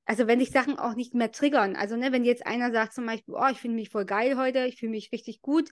also 0.05 0.27
wenn 0.27 0.39
dich 0.39 0.51
Sachen 0.51 0.79
auch 0.79 0.95
nicht 0.95 1.15
mehr 1.15 1.33
triggern. 1.33 1.77
Also, 1.77 1.97
ne, 1.97 2.13
wenn 2.13 2.25
jetzt 2.25 2.47
einer 2.47 2.73
sagt 2.73 2.95
zum 2.95 3.07
Beispiel, 3.07 3.35
oh, 3.35 3.49
ich 3.51 3.59
finde 3.59 3.77
mich 3.77 3.91
voll 3.91 4.05
geil 4.05 4.37
heute, 4.37 4.67
ich 4.67 4.77
fühle 4.77 4.91
mich 4.91 5.13
richtig 5.13 5.41
gut 5.41 5.71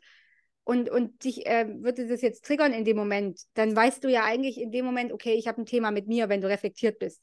und, 0.65 0.89
und 0.91 1.25
dich 1.25 1.47
äh, 1.47 1.67
würde 1.69 2.07
das 2.07 2.23
jetzt 2.23 2.45
triggern 2.45 2.73
in 2.73 2.85
dem 2.85 2.97
Moment, 2.97 3.41
dann 3.55 3.75
weißt 3.75 4.03
du 4.05 4.09
ja 4.09 4.25
eigentlich 4.25 4.61
in 4.61 4.71
dem 4.71 4.85
Moment, 4.85 5.13
okay, 5.13 5.35
ich 5.35 5.49
habe 5.49 5.61
ein 5.61 5.67
Thema 5.67 5.91
mit 5.91 6.07
mir, 6.07 6.29
wenn 6.29 6.41
du 6.41 6.49
reflektiert 6.49 6.99
bist. 6.99 7.21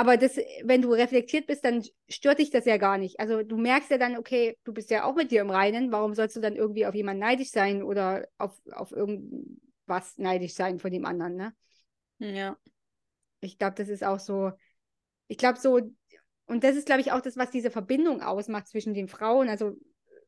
Aber 0.00 0.16
das, 0.16 0.36
wenn 0.62 0.80
du 0.80 0.92
reflektiert 0.92 1.48
bist, 1.48 1.64
dann 1.64 1.84
stört 2.08 2.38
dich 2.38 2.50
das 2.50 2.66
ja 2.66 2.76
gar 2.76 2.98
nicht. 2.98 3.18
Also 3.18 3.42
du 3.42 3.56
merkst 3.56 3.90
ja 3.90 3.98
dann, 3.98 4.16
okay, 4.16 4.56
du 4.62 4.72
bist 4.72 4.90
ja 4.90 5.02
auch 5.02 5.16
mit 5.16 5.32
dir 5.32 5.40
im 5.40 5.50
Reinen, 5.50 5.90
warum 5.90 6.14
sollst 6.14 6.36
du 6.36 6.40
dann 6.40 6.54
irgendwie 6.54 6.86
auf 6.86 6.94
jemanden 6.94 7.18
neidisch 7.18 7.50
sein 7.50 7.82
oder 7.82 8.28
auf, 8.38 8.56
auf 8.70 8.92
irgendwas 8.92 10.16
neidisch 10.16 10.54
sein 10.54 10.78
von 10.78 10.92
dem 10.92 11.04
anderen, 11.04 11.34
ne? 11.34 11.52
Ja. 12.20 12.56
Ich 13.40 13.58
glaube, 13.58 13.74
das 13.74 13.88
ist 13.88 14.04
auch 14.04 14.20
so, 14.20 14.52
ich 15.26 15.36
glaube 15.36 15.58
so, 15.58 15.80
und 16.46 16.62
das 16.62 16.76
ist, 16.76 16.86
glaube 16.86 17.00
ich, 17.00 17.10
auch 17.10 17.20
das, 17.20 17.36
was 17.36 17.50
diese 17.50 17.72
Verbindung 17.72 18.22
ausmacht 18.22 18.68
zwischen 18.68 18.94
den 18.94 19.08
Frauen. 19.08 19.48
Also 19.48 19.72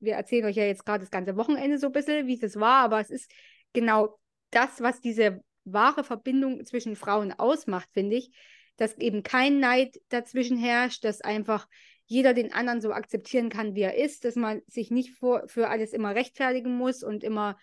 wir 0.00 0.14
erzählen 0.14 0.46
euch 0.46 0.56
ja 0.56 0.64
jetzt 0.64 0.84
gerade 0.84 1.04
das 1.04 1.12
ganze 1.12 1.36
Wochenende 1.36 1.78
so 1.78 1.86
ein 1.86 1.92
bisschen, 1.92 2.26
wie 2.26 2.42
es 2.42 2.58
war, 2.58 2.82
aber 2.82 2.98
es 2.98 3.10
ist 3.10 3.30
genau 3.72 4.18
das, 4.50 4.80
was 4.80 5.00
diese 5.00 5.44
wahre 5.62 6.02
Verbindung 6.02 6.66
zwischen 6.66 6.96
Frauen 6.96 7.32
ausmacht, 7.32 7.88
finde 7.92 8.16
ich, 8.16 8.32
dass 8.80 8.96
eben 8.96 9.22
kein 9.22 9.60
Neid 9.60 10.00
dazwischen 10.08 10.56
herrscht, 10.56 11.04
dass 11.04 11.20
einfach 11.20 11.68
jeder 12.06 12.32
den 12.32 12.52
anderen 12.52 12.80
so 12.80 12.92
akzeptieren 12.92 13.50
kann, 13.50 13.74
wie 13.74 13.82
er 13.82 13.96
ist, 13.96 14.24
dass 14.24 14.36
man 14.36 14.62
sich 14.66 14.90
nicht 14.90 15.10
vor, 15.18 15.46
für 15.48 15.68
alles 15.68 15.92
immer 15.92 16.14
rechtfertigen 16.14 16.76
muss 16.76 17.02
und 17.02 17.22
immer 17.22 17.58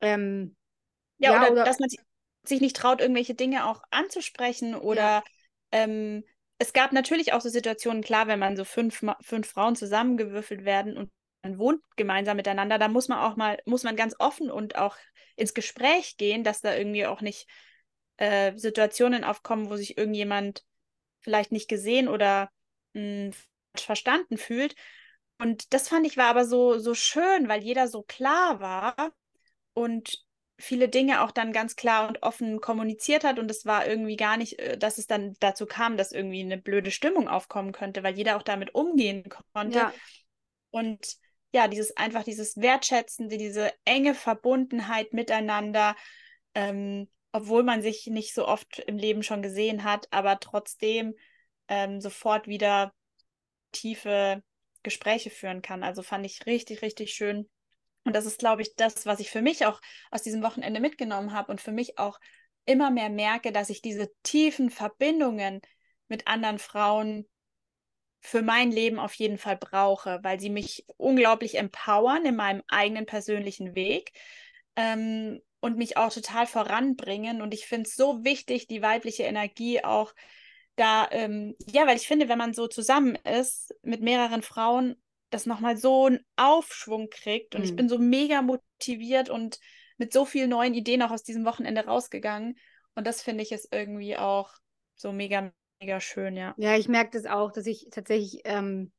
ähm, 0.00 0.56
ja, 1.18 1.32
ja 1.32 1.42
oder, 1.42 1.52
oder, 1.52 1.64
dass 1.64 1.78
man 1.78 1.90
sich 2.44 2.60
nicht 2.62 2.76
traut, 2.76 3.00
irgendwelche 3.00 3.34
Dinge 3.34 3.66
auch 3.66 3.82
anzusprechen 3.90 4.74
oder 4.74 5.02
ja. 5.02 5.22
ähm, 5.72 6.24
es 6.58 6.72
gab 6.72 6.92
natürlich 6.92 7.34
auch 7.34 7.42
so 7.42 7.50
Situationen, 7.50 8.02
klar, 8.02 8.26
wenn 8.26 8.38
man 8.38 8.56
so 8.56 8.64
fünf, 8.64 9.04
fünf 9.20 9.48
Frauen 9.48 9.76
zusammengewürfelt 9.76 10.64
werden 10.64 10.96
und 10.96 11.10
man 11.42 11.58
wohnt 11.58 11.82
gemeinsam 11.96 12.36
miteinander, 12.36 12.78
da 12.78 12.88
muss 12.88 13.08
man 13.08 13.18
auch 13.18 13.36
mal, 13.36 13.58
muss 13.66 13.84
man 13.84 13.96
ganz 13.96 14.16
offen 14.18 14.50
und 14.50 14.76
auch 14.76 14.96
ins 15.36 15.54
Gespräch 15.54 16.16
gehen, 16.16 16.42
dass 16.42 16.62
da 16.62 16.74
irgendwie 16.74 17.06
auch 17.06 17.20
nicht 17.20 17.48
äh, 18.18 18.56
Situationen 18.56 19.24
aufkommen, 19.24 19.70
wo 19.70 19.76
sich 19.76 19.96
irgendjemand 19.96 20.64
vielleicht 21.20 21.52
nicht 21.52 21.68
gesehen 21.68 22.08
oder 22.08 22.50
mh, 22.92 23.00
hm, 23.00 23.32
verstanden 23.74 24.38
fühlt. 24.38 24.74
Und 25.38 25.72
das 25.72 25.88
fand 25.88 26.06
ich 26.06 26.16
war 26.16 26.26
aber 26.26 26.44
so, 26.44 26.78
so 26.78 26.94
schön, 26.94 27.48
weil 27.48 27.62
jeder 27.62 27.88
so 27.88 28.02
klar 28.02 28.60
war 28.60 29.12
und 29.72 30.24
viele 30.58 30.88
Dinge 30.88 31.22
auch 31.22 31.30
dann 31.30 31.52
ganz 31.52 31.76
klar 31.76 32.08
und 32.08 32.22
offen 32.24 32.60
kommuniziert 32.60 33.22
hat 33.22 33.38
und 33.38 33.48
es 33.48 33.64
war 33.64 33.86
irgendwie 33.86 34.16
gar 34.16 34.36
nicht, 34.36 34.58
äh, 34.58 34.76
dass 34.76 34.98
es 34.98 35.06
dann 35.06 35.34
dazu 35.38 35.66
kam, 35.66 35.96
dass 35.96 36.10
irgendwie 36.10 36.40
eine 36.40 36.58
blöde 36.58 36.90
Stimmung 36.90 37.28
aufkommen 37.28 37.72
könnte, 37.72 38.02
weil 38.02 38.16
jeder 38.16 38.36
auch 38.36 38.42
damit 38.42 38.74
umgehen 38.74 39.24
konnte. 39.52 39.78
Ja. 39.78 39.92
Und 40.70 41.16
ja, 41.52 41.68
dieses 41.68 41.96
einfach 41.96 42.24
dieses 42.24 42.56
Wertschätzende, 42.56 43.38
diese 43.38 43.72
enge 43.84 44.14
Verbundenheit 44.14 45.12
miteinander, 45.12 45.94
ähm, 46.54 47.08
obwohl 47.32 47.62
man 47.62 47.82
sich 47.82 48.06
nicht 48.06 48.34
so 48.34 48.46
oft 48.46 48.78
im 48.80 48.96
Leben 48.96 49.22
schon 49.22 49.42
gesehen 49.42 49.84
hat, 49.84 50.08
aber 50.10 50.40
trotzdem 50.40 51.14
ähm, 51.68 52.00
sofort 52.00 52.46
wieder 52.46 52.92
tiefe 53.72 54.42
Gespräche 54.82 55.30
führen 55.30 55.62
kann. 55.62 55.82
Also 55.82 56.02
fand 56.02 56.24
ich 56.24 56.46
richtig, 56.46 56.82
richtig 56.82 57.12
schön. 57.12 57.48
Und 58.04 58.16
das 58.16 58.26
ist, 58.26 58.38
glaube 58.38 58.62
ich, 58.62 58.74
das, 58.76 59.04
was 59.04 59.20
ich 59.20 59.30
für 59.30 59.42
mich 59.42 59.66
auch 59.66 59.80
aus 60.10 60.22
diesem 60.22 60.42
Wochenende 60.42 60.80
mitgenommen 60.80 61.32
habe 61.32 61.52
und 61.52 61.60
für 61.60 61.72
mich 61.72 61.98
auch 61.98 62.18
immer 62.64 62.90
mehr 62.90 63.10
merke, 63.10 63.52
dass 63.52 63.70
ich 63.70 63.82
diese 63.82 64.10
tiefen 64.22 64.70
Verbindungen 64.70 65.60
mit 66.08 66.26
anderen 66.26 66.58
Frauen 66.58 67.28
für 68.20 68.42
mein 68.42 68.72
Leben 68.72 68.98
auf 68.98 69.14
jeden 69.14 69.38
Fall 69.38 69.56
brauche, 69.56 70.20
weil 70.22 70.40
sie 70.40 70.50
mich 70.50 70.84
unglaublich 70.96 71.56
empowern 71.56 72.24
in 72.24 72.36
meinem 72.36 72.62
eigenen 72.68 73.06
persönlichen 73.06 73.74
Weg 73.74 74.12
ähm, 74.76 75.40
und 75.60 75.76
mich 75.76 75.96
auch 75.96 76.12
total 76.12 76.46
voranbringen. 76.46 77.42
Und 77.42 77.54
ich 77.54 77.66
finde 77.66 77.88
es 77.88 77.96
so 77.96 78.24
wichtig, 78.24 78.66
die 78.66 78.82
weibliche 78.82 79.24
Energie 79.24 79.82
auch 79.84 80.14
da, 80.76 81.08
ähm, 81.10 81.56
ja, 81.66 81.86
weil 81.86 81.96
ich 81.96 82.06
finde, 82.06 82.28
wenn 82.28 82.38
man 82.38 82.54
so 82.54 82.68
zusammen 82.68 83.16
ist 83.16 83.74
mit 83.82 84.00
mehreren 84.00 84.42
Frauen 84.42 84.96
das 85.30 85.44
nochmal 85.44 85.76
so 85.76 86.06
einen 86.06 86.20
Aufschwung 86.36 87.10
kriegt. 87.10 87.54
Und 87.54 87.62
mhm. 87.62 87.66
ich 87.66 87.76
bin 87.76 87.88
so 87.88 87.98
mega 87.98 88.42
motiviert 88.42 89.28
und 89.28 89.58
mit 89.98 90.12
so 90.12 90.24
vielen 90.24 90.50
neuen 90.50 90.74
Ideen 90.74 91.02
auch 91.02 91.10
aus 91.10 91.24
diesem 91.24 91.44
Wochenende 91.44 91.84
rausgegangen. 91.84 92.56
Und 92.94 93.06
das 93.06 93.22
finde 93.22 93.42
ich 93.42 93.52
ist 93.52 93.68
irgendwie 93.72 94.16
auch 94.16 94.52
so 94.94 95.12
mega, 95.12 95.52
mega 95.80 96.00
schön, 96.00 96.36
ja. 96.36 96.54
Ja, 96.56 96.76
ich 96.76 96.88
merke 96.88 97.10
das 97.12 97.26
auch, 97.26 97.52
dass 97.52 97.66
ich 97.66 97.88
tatsächlich, 97.90 98.42
ähm, 98.44 98.92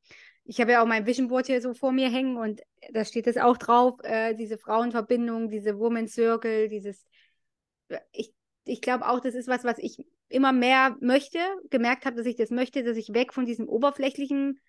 ich 0.49 0.59
habe 0.59 0.71
ja 0.71 0.81
auch 0.81 0.87
mein 0.87 1.05
Vision 1.05 1.27
Board 1.27 1.45
hier 1.45 1.61
so 1.61 1.75
vor 1.75 1.91
mir 1.91 2.09
hängen 2.09 2.35
und 2.35 2.61
da 2.91 3.05
steht 3.05 3.27
es 3.27 3.37
auch 3.37 3.55
drauf, 3.55 3.99
äh, 4.01 4.33
diese 4.33 4.57
Frauenverbindung, 4.57 5.49
diese 5.49 5.77
Woman 5.77 6.07
Circle, 6.07 6.69
dieses, 6.69 7.05
ich, 8.11 8.33
ich 8.65 8.81
glaube 8.81 9.07
auch, 9.07 9.19
das 9.19 9.35
ist 9.35 9.47
was, 9.47 9.63
was 9.63 9.77
ich 9.77 10.03
immer 10.27 10.51
mehr 10.51 10.97
möchte, 11.01 11.37
gemerkt 11.69 12.05
habe, 12.05 12.15
dass 12.15 12.25
ich 12.25 12.35
das 12.35 12.49
möchte, 12.49 12.83
dass 12.83 12.97
ich 12.97 13.13
weg 13.13 13.31
von 13.31 13.45
diesen 13.45 13.67
oberflächlichen 13.67 14.59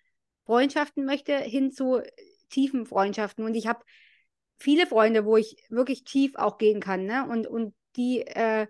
Freundschaften 0.45 1.03
möchte, 1.03 1.35
hin 1.35 1.71
zu 1.71 2.01
tiefen 2.49 2.85
Freundschaften. 2.85 3.43
Und 3.43 3.55
ich 3.55 3.65
habe 3.65 3.83
viele 4.59 4.85
Freunde, 4.85 5.25
wo 5.25 5.35
ich 5.35 5.55
wirklich 5.69 6.03
tief 6.03 6.35
auch 6.35 6.59
gehen 6.59 6.79
kann, 6.79 7.05
ne? 7.05 7.27
Und, 7.27 7.47
und 7.47 7.73
die, 7.95 8.21
äh, 8.21 8.67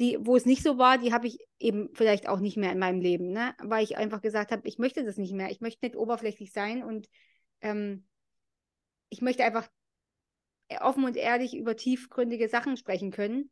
die, 0.00 0.16
wo 0.20 0.34
es 0.34 0.46
nicht 0.46 0.62
so 0.62 0.78
war, 0.78 0.96
die 0.96 1.12
habe 1.12 1.26
ich 1.26 1.38
eben 1.58 1.90
vielleicht 1.92 2.26
auch 2.26 2.40
nicht 2.40 2.56
mehr 2.56 2.72
in 2.72 2.78
meinem 2.78 3.00
Leben, 3.00 3.32
ne? 3.32 3.54
Weil 3.62 3.84
ich 3.84 3.98
einfach 3.98 4.22
gesagt 4.22 4.50
habe, 4.50 4.66
ich 4.66 4.78
möchte 4.78 5.04
das 5.04 5.18
nicht 5.18 5.34
mehr. 5.34 5.50
Ich 5.50 5.60
möchte 5.60 5.84
nicht 5.84 5.96
oberflächlich 5.96 6.52
sein 6.52 6.82
und 6.82 7.06
ähm, 7.60 8.06
ich 9.10 9.20
möchte 9.20 9.44
einfach 9.44 9.68
offen 10.80 11.04
und 11.04 11.16
ehrlich 11.16 11.54
über 11.54 11.76
tiefgründige 11.76 12.48
Sachen 12.48 12.76
sprechen 12.76 13.10
können 13.10 13.50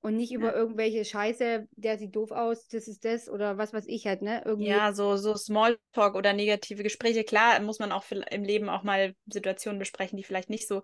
und 0.00 0.16
nicht 0.16 0.32
über 0.32 0.54
irgendwelche 0.54 1.04
Scheiße, 1.04 1.68
der 1.72 1.98
sieht 1.98 2.16
doof 2.16 2.32
aus, 2.32 2.66
das 2.66 2.88
ist 2.88 3.04
das 3.04 3.28
oder 3.28 3.58
was 3.58 3.72
weiß 3.72 3.86
ich 3.86 4.06
halt, 4.06 4.22
ne? 4.22 4.42
Irgendwie. 4.44 4.68
Ja, 4.68 4.92
so, 4.92 5.16
so 5.16 5.36
Smalltalk 5.36 6.14
oder 6.16 6.32
negative 6.32 6.82
Gespräche. 6.82 7.22
Klar, 7.22 7.60
muss 7.60 7.78
man 7.78 7.92
auch 7.92 8.04
im 8.10 8.42
Leben 8.42 8.68
auch 8.68 8.82
mal 8.82 9.14
Situationen 9.26 9.78
besprechen, 9.78 10.16
die 10.16 10.24
vielleicht 10.24 10.50
nicht 10.50 10.66
so 10.66 10.82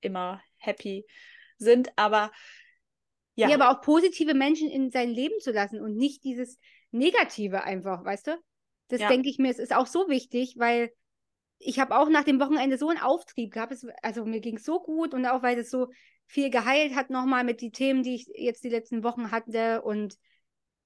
immer 0.00 0.42
happy 0.56 1.06
sind, 1.56 1.90
aber 1.96 2.32
ja. 3.34 3.48
ja, 3.48 3.54
aber 3.54 3.70
auch 3.70 3.80
positive 3.80 4.34
Menschen 4.34 4.68
in 4.68 4.90
sein 4.90 5.10
Leben 5.10 5.38
zu 5.40 5.52
lassen 5.52 5.80
und 5.80 5.96
nicht 5.96 6.24
dieses 6.24 6.58
Negative 6.90 7.62
einfach, 7.62 8.04
weißt 8.04 8.28
du? 8.28 8.38
Das 8.88 9.00
ja. 9.00 9.08
denke 9.08 9.28
ich 9.28 9.38
mir, 9.38 9.50
es 9.50 9.58
ist 9.58 9.74
auch 9.74 9.86
so 9.86 10.08
wichtig, 10.08 10.56
weil 10.58 10.92
ich 11.58 11.78
habe 11.78 11.96
auch 11.96 12.08
nach 12.08 12.24
dem 12.24 12.40
Wochenende 12.40 12.78
so 12.78 12.88
einen 12.88 13.00
Auftrieb 13.00 13.52
gehabt. 13.52 13.72
Es, 13.72 13.86
also 14.02 14.24
mir 14.24 14.40
ging 14.40 14.56
es 14.56 14.64
so 14.64 14.80
gut 14.80 15.14
und 15.14 15.26
auch 15.26 15.42
weil 15.42 15.58
es 15.58 15.70
so 15.70 15.88
viel 16.26 16.50
geheilt 16.50 16.94
hat 16.94 17.10
nochmal 17.10 17.44
mit 17.44 17.60
den 17.60 17.72
Themen, 17.72 18.02
die 18.02 18.14
ich 18.14 18.26
jetzt 18.34 18.64
die 18.64 18.68
letzten 18.68 19.04
Wochen 19.04 19.30
hatte. 19.30 19.82
Und 19.82 20.16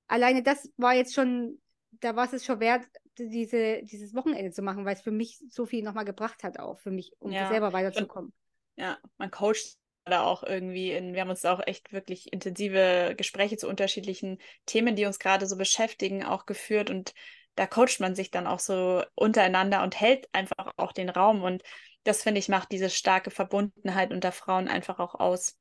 alleine 0.07 0.43
das 0.43 0.71
war 0.77 0.95
jetzt 0.95 1.15
schon, 1.15 1.61
da 1.93 2.17
war 2.17 2.33
es 2.33 2.45
schon 2.45 2.61
wert, 2.61 2.85
diese, 3.19 3.83
dieses 3.85 4.15
Wochenende 4.15 4.51
zu 4.51 4.63
machen, 4.63 4.85
weil 4.85 4.95
es 4.95 5.03
für 5.03 5.13
mich 5.13 5.41
so 5.49 5.65
viel 5.65 5.85
nochmal 5.85 6.05
gebracht 6.05 6.43
hat, 6.43 6.59
auch 6.59 6.79
für 6.79 6.91
mich, 6.91 7.13
um 7.21 7.31
ja. 7.31 7.49
selber 7.49 7.73
weiterzukommen. 7.73 8.33
Ja, 8.77 8.99
man 9.19 9.31
coacht 9.31 9.79
da 10.05 10.25
auch 10.25 10.43
irgendwie 10.43 10.93
in, 10.93 11.15
wir 11.15 11.21
haben 11.23 11.31
uns 11.31 11.45
auch 11.45 11.61
echt 11.67 11.93
wirklich 11.93 12.33
intensive 12.33 13.15
Gespräche 13.17 13.57
zu 13.57 13.69
unterschiedlichen 13.69 14.39
Themen, 14.67 14.97
die 14.97 15.07
uns 15.07 15.19
gerade 15.19 15.47
so 15.47 15.57
beschäftigen, 15.57 16.25
auch 16.25 16.47
geführt 16.47 16.91
und 16.91 17.15
da 17.57 17.67
coacht 17.67 18.01
man 18.01 18.15
sich 18.15 18.31
dann 18.31 18.47
auch 18.47 18.59
so 18.59 19.03
untereinander 19.15 19.83
und 19.83 19.99
hält 20.01 20.29
einfach 20.33 20.73
auch 20.77 20.93
den 20.93 21.09
Raum 21.09 21.43
und 21.43 21.63
das 22.03 22.23
finde 22.23 22.39
ich 22.39 22.49
macht 22.49 22.71
diese 22.73 22.91
starke 22.91 23.31
Verbundenheit 23.31 24.13
unter 24.13 24.33
Frauen 24.33 24.69
einfach 24.69 24.99
auch 24.99 25.15
aus. 25.15 25.57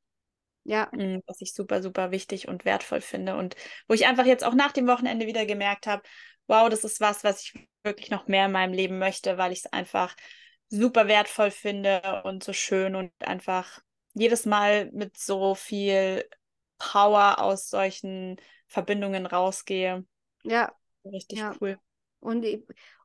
Ja. 0.65 0.89
Mm, 0.91 1.19
was 1.27 1.41
ich 1.41 1.53
super, 1.53 1.81
super 1.81 2.11
wichtig 2.11 2.47
und 2.47 2.65
wertvoll 2.65 3.01
finde 3.01 3.35
und 3.35 3.55
wo 3.87 3.93
ich 3.93 4.05
einfach 4.07 4.25
jetzt 4.25 4.43
auch 4.43 4.53
nach 4.53 4.71
dem 4.71 4.87
Wochenende 4.87 5.27
wieder 5.27 5.45
gemerkt 5.45 5.87
habe, 5.87 6.03
wow, 6.47 6.69
das 6.69 6.83
ist 6.83 6.99
was, 7.01 7.23
was 7.23 7.43
ich 7.43 7.67
wirklich 7.83 8.09
noch 8.09 8.27
mehr 8.27 8.45
in 8.45 8.51
meinem 8.51 8.73
Leben 8.73 8.97
möchte, 8.97 9.37
weil 9.37 9.51
ich 9.51 9.59
es 9.59 9.73
einfach 9.73 10.15
super 10.69 11.07
wertvoll 11.07 11.51
finde 11.51 12.23
und 12.23 12.43
so 12.43 12.53
schön 12.53 12.95
und 12.95 13.11
einfach 13.19 13.81
jedes 14.13 14.45
Mal 14.45 14.91
mit 14.91 15.17
so 15.17 15.55
viel 15.55 16.25
Power 16.77 17.39
aus 17.39 17.69
solchen 17.69 18.37
Verbindungen 18.67 19.25
rausgehe. 19.25 20.05
Ja. 20.43 20.73
Richtig 21.05 21.39
ja. 21.39 21.55
cool. 21.61 21.77
Und, 22.19 22.45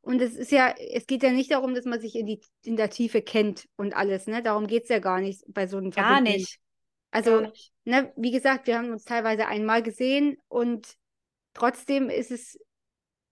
und 0.02 0.22
es 0.22 0.36
ist 0.36 0.52
ja, 0.52 0.70
es 0.70 1.06
geht 1.06 1.22
ja 1.22 1.30
nicht 1.30 1.50
darum, 1.50 1.74
dass 1.74 1.84
man 1.84 2.00
sich 2.00 2.14
in, 2.14 2.26
die, 2.26 2.40
in 2.64 2.76
der 2.76 2.90
Tiefe 2.90 3.20
kennt 3.20 3.68
und 3.76 3.94
alles, 3.96 4.26
ne? 4.28 4.42
Darum 4.42 4.68
geht 4.68 4.84
es 4.84 4.88
ja 4.88 5.00
gar 5.00 5.20
nicht 5.20 5.42
bei 5.48 5.66
so 5.66 5.78
einem 5.78 5.90
Gar 5.90 6.20
nicht. 6.20 6.60
Also, 7.10 7.30
gar 7.30 7.50
nicht. 7.50 7.72
Ne, 7.84 8.12
wie 8.16 8.30
gesagt, 8.30 8.66
wir 8.66 8.78
haben 8.78 8.92
uns 8.92 9.04
teilweise 9.04 9.46
einmal 9.48 9.82
gesehen 9.82 10.38
und 10.46 10.96
trotzdem 11.52 12.10
ist 12.10 12.30
es, 12.30 12.60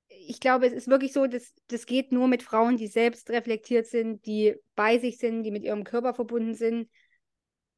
ich 0.08 0.40
glaube, 0.40 0.66
es 0.66 0.72
ist 0.72 0.88
wirklich 0.88 1.12
so, 1.12 1.26
dass 1.26 1.52
das 1.68 1.86
geht 1.86 2.10
nur 2.10 2.26
mit 2.26 2.42
Frauen, 2.42 2.76
die 2.76 2.88
selbst 2.88 3.30
reflektiert 3.30 3.86
sind, 3.86 4.26
die 4.26 4.56
bei 4.74 4.98
sich 4.98 5.18
sind, 5.18 5.44
die 5.44 5.52
mit 5.52 5.62
ihrem 5.62 5.84
Körper 5.84 6.14
verbunden 6.14 6.54
sind 6.54 6.88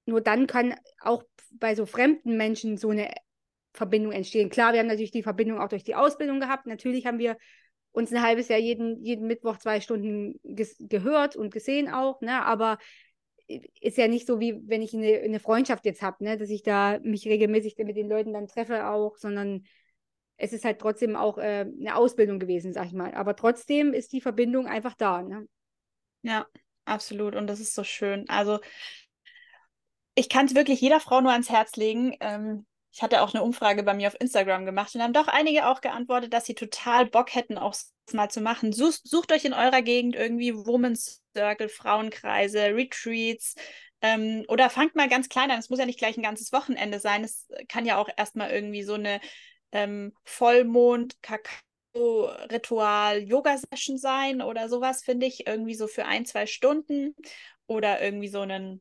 nur 0.09 0.21
dann 0.21 0.47
kann 0.47 0.75
auch 1.01 1.23
bei 1.53 1.75
so 1.75 1.87
fremden 1.87 2.37
Menschen 2.37 2.77
so 2.77 2.91
eine 2.91 3.13
Verbindung 3.73 4.13
entstehen. 4.13 4.49
Klar, 4.49 4.73
wir 4.73 4.81
haben 4.81 4.87
natürlich 4.87 5.11
die 5.11 5.23
Verbindung 5.23 5.61
auch 5.61 5.69
durch 5.69 5.85
die 5.85 5.95
Ausbildung 5.95 6.41
gehabt. 6.41 6.67
Natürlich 6.67 7.07
haben 7.07 7.19
wir 7.19 7.37
uns 7.93 8.13
ein 8.13 8.23
halbes 8.23 8.49
Jahr 8.49 8.59
jeden, 8.59 9.05
jeden 9.05 9.27
Mittwoch 9.27 9.59
zwei 9.59 9.81
Stunden 9.81 10.41
gehört 10.45 11.37
und 11.37 11.53
gesehen 11.53 11.89
auch, 11.89 12.21
ne? 12.21 12.45
aber 12.45 12.79
ist 13.81 13.97
ja 13.97 14.09
nicht 14.09 14.27
so, 14.27 14.41
wie 14.41 14.61
wenn 14.67 14.83
ich 14.83 14.95
eine, 14.95 15.21
eine 15.21 15.41
Freundschaft 15.41 15.85
jetzt 15.87 16.03
habe, 16.03 16.23
ne? 16.25 16.37
dass 16.37 16.51
ich 16.51 16.63
da 16.63 16.99
mich 17.03 17.27
regelmäßig 17.27 17.77
mit 17.79 17.97
den 17.97 18.09
Leuten 18.09 18.33
dann 18.33 18.47
treffe 18.47 18.89
auch, 18.89 19.17
sondern 19.17 19.65
es 20.37 20.53
ist 20.53 20.65
halt 20.65 20.79
trotzdem 20.79 21.17
auch 21.17 21.39
äh, 21.39 21.67
eine 21.81 21.97
Ausbildung 21.97 22.39
gewesen, 22.39 22.73
sag 22.73 22.87
ich 22.87 22.93
mal. 22.93 23.15
Aber 23.15 23.37
trotzdem 23.37 23.93
ist 23.93 24.13
die 24.13 24.21
Verbindung 24.21 24.67
einfach 24.67 24.95
da. 24.95 25.23
Ne? 25.23 25.49
Ja, 26.23 26.47
absolut. 26.85 27.35
Und 27.35 27.47
das 27.47 27.59
ist 27.59 27.75
so 27.75 27.85
schön. 27.85 28.29
Also 28.29 28.61
ich 30.19 30.29
kann 30.29 30.47
es 30.47 30.55
wirklich 30.57 30.81
jeder 30.81 30.99
Frau 30.99 31.21
nur 31.21 31.31
ans 31.31 31.49
Herz 31.49 31.77
legen. 31.77 32.17
Ähm, 32.21 32.67
ich 32.93 33.03
hatte 33.03 33.23
auch 33.23 33.33
eine 33.33 33.45
Umfrage 33.45 33.85
bei 33.85 33.95
mir 33.95 34.09
auf 34.09 34.21
Instagram 34.21 34.67
gemacht 34.67 34.93
und 34.95 35.03
haben 35.03 35.13
doch 35.13 35.29
einige 35.29 35.69
auch 35.69 35.81
geantwortet, 35.81 36.33
dass 36.33 36.47
sie 36.47 36.55
total 36.55 37.07
Bock 37.07 37.35
hätten, 37.35 37.57
auch 37.57 37.77
mal 38.13 38.29
zu 38.29 38.41
machen. 38.41 38.73
Sucht, 38.73 39.03
sucht 39.05 39.31
euch 39.31 39.45
in 39.45 39.53
eurer 39.53 39.83
Gegend 39.83 40.17
irgendwie 40.17 40.55
Women's 40.55 41.23
Circle, 41.37 41.69
Frauenkreise, 41.69 42.75
Retreats. 42.75 43.55
Ähm, 44.01 44.45
oder 44.49 44.71
fangt 44.71 44.97
mal 44.97 45.09
ganz 45.09 45.29
klein 45.29 45.53
an. 45.53 45.61
Es 45.61 45.71
muss 45.71 45.79
ja 45.79 45.87
nicht 45.87 46.01
gleich 46.01 46.17
ein 46.17 46.23
ganzes 46.23 46.53
Wochenende 46.53 46.99
sein. 46.99 47.23
Es 47.23 47.47
kann 47.69 47.87
ja 47.87 47.99
auch 47.99 48.09
erstmal 48.17 48.51
irgendwie 48.51 48.83
so 48.83 48.95
eine 48.95 49.21
ähm, 49.71 50.13
Vollmond, 50.25 51.23
Kakao, 51.23 52.25
Ritual, 52.51 53.23
Yoga-Session 53.23 53.99
sein 53.99 54.43
oder 54.43 54.69
sowas, 54.69 55.05
finde 55.05 55.27
ich. 55.27 55.47
Irgendwie 55.47 55.75
so 55.75 55.87
für 55.87 56.07
ein, 56.07 56.27
zwei 56.27 56.47
Stunden. 56.47 57.15
Oder 57.67 58.01
irgendwie 58.01 58.29
so 58.29 58.41
einen 58.41 58.81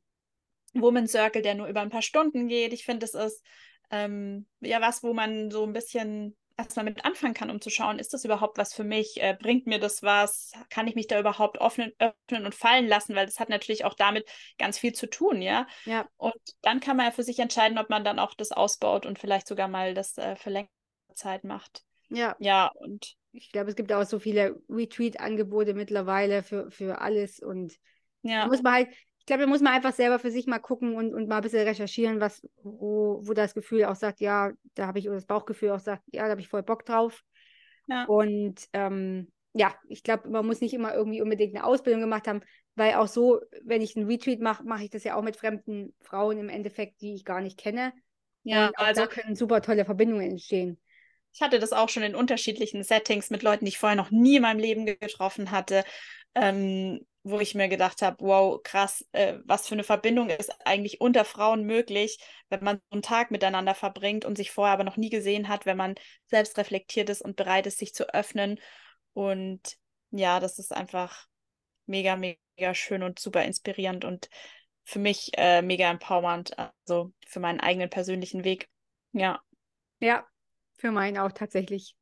Woman 0.82 1.08
Circle, 1.08 1.42
der 1.42 1.56
nur 1.56 1.68
über 1.68 1.82
ein 1.82 1.90
paar 1.90 2.02
Stunden 2.02 2.48
geht. 2.48 2.74
Ich 2.74 2.86
finde, 2.86 3.08
das 3.08 3.14
ist 3.14 3.44
ähm, 3.92 4.48
ja 4.60 4.82
was, 4.82 5.04
wo 5.04 5.14
man 5.14 5.52
so 5.52 5.64
ein 5.64 5.74
bisschen 5.74 6.36
erstmal 6.58 6.86
mit 6.86 7.06
anfangen 7.06 7.36
kann, 7.36 7.52
um 7.52 7.62
zu 7.62 7.70
schauen, 7.70 8.00
ist 8.00 8.14
das 8.14 8.26
überhaupt 8.26 8.58
was 8.58 8.74
für 8.74 8.84
mich? 8.84 9.22
Äh, 9.22 9.38
bringt 9.40 9.68
mir 9.68 9.80
das 9.80 10.02
was? 10.02 10.52
Kann 10.70 10.88
ich 10.88 10.96
mich 10.96 11.08
da 11.08 11.20
überhaupt 11.20 11.62
öffnen, 11.62 11.94
öffnen 12.00 12.46
und 12.46 12.56
fallen 12.56 12.88
lassen? 12.88 13.16
Weil 13.16 13.28
das 13.28 13.40
hat 13.40 13.50
natürlich 13.50 13.86
auch 13.86 13.94
damit 13.94 14.28
ganz 14.58 14.80
viel 14.80 14.94
zu 14.94 15.08
tun, 15.08 15.42
ja. 15.42 15.68
Ja. 15.86 16.08
Und 16.18 16.34
dann 16.62 16.80
kann 16.80 16.98
man 16.98 17.06
ja 17.06 17.12
für 17.12 17.24
sich 17.24 17.40
entscheiden, 17.40 17.78
ob 17.78 17.90
man 17.90 18.04
dann 18.04 18.20
auch 18.20 18.34
das 18.34 18.52
ausbaut 18.52 19.06
und 19.06 19.20
vielleicht 19.20 19.48
sogar 19.48 19.68
mal 19.68 19.94
das 19.94 20.18
äh, 20.18 20.36
für 20.36 20.50
längere 20.50 20.70
Zeit 21.14 21.44
macht. 21.44 21.84
Ja. 22.10 22.36
Ja, 22.40 22.72
und 22.74 23.16
ich 23.34 23.52
glaube, 23.52 23.70
es 23.70 23.76
gibt 23.76 23.94
auch 23.94 24.04
so 24.06 24.20
viele 24.20 24.60
Retweet-Angebote 24.70 25.76
mittlerweile 25.76 26.42
für, 26.42 26.72
für 26.72 27.02
alles 27.02 27.40
und 27.40 27.76
ja. 28.24 28.42
da 28.42 28.48
muss 28.48 28.64
man 28.64 28.74
halt, 28.74 28.90
glaube, 29.28 29.44
da 29.44 29.48
muss 29.48 29.62
man 29.62 29.74
einfach 29.74 29.94
selber 29.94 30.18
für 30.18 30.32
sich 30.32 30.48
mal 30.48 30.60
gucken 30.60 30.96
und, 30.96 31.14
und 31.14 31.28
mal 31.28 31.38
ein 31.38 31.44
bisschen 31.44 31.68
recherchieren, 31.68 32.20
was, 32.20 32.42
wo, 32.64 33.20
wo 33.22 33.34
das 33.34 33.54
Gefühl 33.54 33.86
auch 33.86 33.96
sagt, 33.96 34.20
ja, 34.20 34.52
da 34.74 34.88
habe 34.88 34.98
ich, 34.98 35.08
oder 35.08 35.18
das 35.18 35.28
Bauchgefühl 35.28 35.72
auch 35.72 35.80
sagt, 35.80 36.04
ja, 36.12 36.24
da 36.24 36.32
habe 36.32 36.42
ich 36.42 36.48
voll 36.48 36.64
Bock 36.64 36.86
drauf. 36.86 37.24
Ja. 37.88 38.06
Und 38.06 38.68
ähm, 38.74 39.32
ja, 39.54 39.76
ich 39.88 40.04
glaube, 40.04 40.30
man 40.30 40.46
muss 40.46 40.62
nicht 40.62 40.74
immer 40.74 40.94
irgendwie 40.94 41.22
unbedingt 41.22 41.56
eine 41.56 41.66
Ausbildung 41.66 42.02
gemacht 42.02 42.28
haben, 42.28 42.42
weil 42.76 42.96
auch 42.96 43.08
so, 43.08 43.40
wenn 43.64 43.82
ich 43.82 43.96
einen 43.96 44.08
Retreat 44.08 44.40
mache, 44.40 44.64
mache 44.64 44.84
ich 44.84 44.90
das 44.90 45.04
ja 45.04 45.16
auch 45.16 45.24
mit 45.24 45.36
fremden 45.36 45.94
Frauen 46.02 46.38
im 46.38 46.50
Endeffekt, 46.50 47.02
die 47.02 47.14
ich 47.14 47.26
gar 47.26 47.42
nicht 47.42 47.58
kenne. 47.58 47.94
Ja, 48.44 48.72
also 48.76 49.02
da 49.02 49.08
können 49.08 49.36
super 49.36 49.62
tolle 49.62 49.84
Verbindungen 49.84 50.32
entstehen. 50.32 50.80
Ich 51.34 51.42
hatte 51.42 51.60
das 51.60 51.74
auch 51.74 51.90
schon 51.90 52.04
in 52.04 52.16
unterschiedlichen 52.16 52.84
Settings 52.84 53.30
mit 53.30 53.44
Leuten, 53.44 53.66
die 53.66 53.70
ich 53.70 53.78
vorher 53.78 53.98
noch 53.98 54.10
nie 54.10 54.38
in 54.38 54.42
meinem 54.42 54.60
Leben 54.60 54.86
getroffen 54.86 55.52
hatte. 55.52 55.84
Ähm, 56.34 57.06
wo 57.30 57.40
ich 57.40 57.56
mir 57.56 57.68
gedacht 57.68 58.02
habe, 58.02 58.18
wow, 58.20 58.62
krass, 58.64 59.06
äh, 59.12 59.40
was 59.46 59.68
für 59.68 59.76
eine 59.76 59.84
Verbindung 59.84 60.30
ist 60.30 60.52
eigentlich 60.66 61.02
unter 61.02 61.26
Frauen 61.26 61.64
möglich, 61.64 62.20
wenn 62.50 62.64
man 62.64 62.78
so 62.78 62.84
einen 62.92 63.02
Tag 63.02 63.32
miteinander 63.32 63.76
verbringt 63.76 64.26
und 64.26 64.38
sich 64.38 64.52
vorher 64.52 64.74
aber 64.74 64.84
noch 64.84 64.98
nie 64.98 65.10
gesehen 65.10 65.48
hat, 65.48 65.66
wenn 65.66 65.78
man 65.78 65.96
selbst 66.28 66.58
reflektiert 66.58 67.10
ist 67.10 67.22
und 67.22 67.36
bereit 67.36 67.68
ist, 67.68 67.80
sich 67.80 67.94
zu 67.94 68.14
öffnen. 68.14 68.60
Und 69.14 69.78
ja, 70.12 70.40
das 70.40 70.60
ist 70.60 70.74
einfach 70.74 71.28
mega, 71.86 72.16
mega 72.16 72.74
schön 72.74 73.04
und 73.04 73.20
super 73.20 73.44
inspirierend 73.44 74.06
und 74.06 74.30
für 74.84 75.00
mich 75.00 75.32
äh, 75.38 75.62
mega 75.62 75.90
empowernd, 75.90 76.58
also 76.58 77.12
für 77.28 77.40
meinen 77.40 77.60
eigenen 77.60 77.90
persönlichen 77.90 78.44
Weg. 78.44 78.70
Ja. 79.12 79.42
Ja, 80.00 80.26
für 80.78 80.92
meinen 80.92 81.18
auch 81.18 81.32
tatsächlich. 81.32 81.96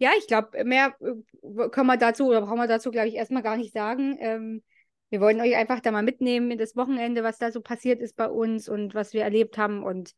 Ja, 0.00 0.12
ich 0.18 0.26
glaube, 0.26 0.64
mehr 0.64 0.96
äh, 1.00 1.68
können 1.68 1.86
wir 1.86 1.98
dazu 1.98 2.28
oder 2.28 2.40
brauchen 2.40 2.56
wir 2.58 2.66
dazu, 2.66 2.90
glaube 2.90 3.08
ich, 3.08 3.14
erstmal 3.14 3.42
gar 3.42 3.56
nicht 3.56 3.72
sagen. 3.72 4.16
Ähm, 4.18 4.62
wir 5.10 5.20
wollen 5.20 5.40
euch 5.40 5.54
einfach 5.56 5.80
da 5.80 5.90
mal 5.90 6.02
mitnehmen 6.02 6.50
in 6.50 6.58
das 6.58 6.74
Wochenende, 6.74 7.22
was 7.22 7.36
da 7.38 7.52
so 7.52 7.60
passiert 7.60 8.00
ist 8.00 8.16
bei 8.16 8.28
uns 8.28 8.68
und 8.68 8.94
was 8.94 9.12
wir 9.12 9.22
erlebt 9.22 9.58
haben. 9.58 9.82
Und 9.82 10.14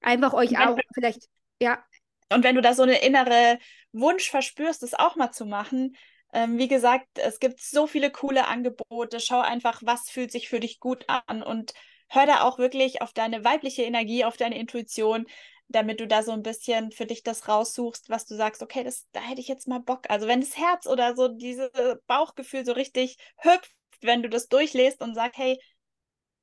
Einfach 0.00 0.32
euch 0.32 0.58
auch 0.58 0.76
du, 0.76 0.82
vielleicht, 0.94 1.28
ja. 1.60 1.82
Und 2.32 2.44
wenn 2.44 2.54
du 2.54 2.62
da 2.62 2.74
so 2.74 2.82
eine 2.82 3.04
innere 3.04 3.58
Wunsch 3.92 4.30
verspürst, 4.30 4.82
das 4.82 4.94
auch 4.94 5.16
mal 5.16 5.30
zu 5.30 5.44
machen, 5.46 5.96
ähm, 6.32 6.58
wie 6.58 6.68
gesagt, 6.68 7.06
es 7.14 7.38
gibt 7.38 7.60
so 7.60 7.86
viele 7.86 8.10
coole 8.10 8.46
Angebote. 8.46 9.20
Schau 9.20 9.40
einfach, 9.40 9.82
was 9.84 10.08
fühlt 10.08 10.32
sich 10.32 10.48
für 10.48 10.60
dich 10.60 10.80
gut 10.80 11.04
an 11.06 11.42
und 11.42 11.72
hör 12.08 12.26
da 12.26 12.42
auch 12.42 12.58
wirklich 12.58 13.02
auf 13.02 13.12
deine 13.12 13.44
weibliche 13.44 13.82
Energie, 13.82 14.24
auf 14.24 14.36
deine 14.36 14.58
Intuition, 14.58 15.26
damit 15.70 16.00
du 16.00 16.06
da 16.06 16.22
so 16.22 16.32
ein 16.32 16.42
bisschen 16.42 16.90
für 16.90 17.06
dich 17.06 17.22
das 17.22 17.48
raussuchst, 17.48 18.10
was 18.10 18.26
du 18.26 18.34
sagst, 18.34 18.62
okay, 18.62 18.82
das, 18.82 19.06
da 19.12 19.20
hätte 19.20 19.40
ich 19.40 19.48
jetzt 19.48 19.68
mal 19.68 19.78
Bock. 19.78 20.10
Also 20.10 20.26
wenn 20.26 20.40
das 20.40 20.56
Herz 20.56 20.86
oder 20.86 21.14
so 21.14 21.28
dieses 21.28 21.70
Bauchgefühl 22.06 22.64
so 22.64 22.72
richtig 22.72 23.16
hüpft, 23.38 23.72
wenn 24.00 24.22
du 24.22 24.28
das 24.28 24.48
durchlässt 24.48 25.00
und 25.00 25.14
sagst, 25.14 25.38
hey, 25.38 25.60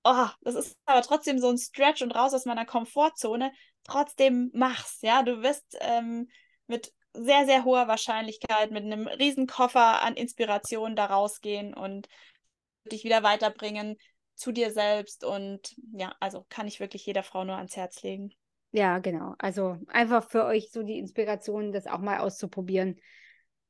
oh, 0.04 0.28
das 0.42 0.56
ist 0.56 0.78
aber 0.86 1.02
trotzdem 1.02 1.40
so 1.40 1.50
ein 1.50 1.58
Stretch 1.58 2.02
und 2.02 2.12
raus 2.12 2.34
aus 2.34 2.46
meiner 2.46 2.66
Komfortzone, 2.66 3.52
trotzdem 3.84 4.50
mach's, 4.54 5.00
ja, 5.02 5.24
du 5.24 5.42
wirst 5.42 5.78
ähm, 5.82 6.30
mit 6.68 6.94
sehr, 7.14 7.46
sehr 7.46 7.66
hoher 7.66 7.88
Wahrscheinlichkeit 7.88 8.72
mit 8.72 8.84
einem 8.84 9.08
riesen 9.08 9.48
Koffer 9.48 10.02
an 10.04 10.16
Inspiration 10.16 10.96
da 10.96 11.06
rausgehen 11.08 11.74
und 11.74 12.08
dich 12.86 13.04
wieder 13.04 13.24
weiterbringen 13.24 13.98
zu 14.36 14.52
dir 14.52 14.72
selbst 14.72 15.26
und 15.26 15.76
ja, 15.94 16.16
also 16.20 16.46
kann 16.48 16.68
ich 16.68 16.80
wirklich 16.80 17.06
jeder 17.06 17.24
Frau 17.24 17.44
nur 17.44 17.58
ans 17.58 17.76
Herz 17.76 18.04
legen. 18.04 18.34
Ja, 18.72 19.00
genau. 19.00 19.34
Also 19.40 19.78
einfach 19.88 20.30
für 20.30 20.46
euch 20.46 20.72
so 20.72 20.84
die 20.84 21.00
Inspiration, 21.00 21.72
das 21.72 21.88
auch 21.88 22.00
mal 22.00 22.20
auszuprobieren. 22.20 22.98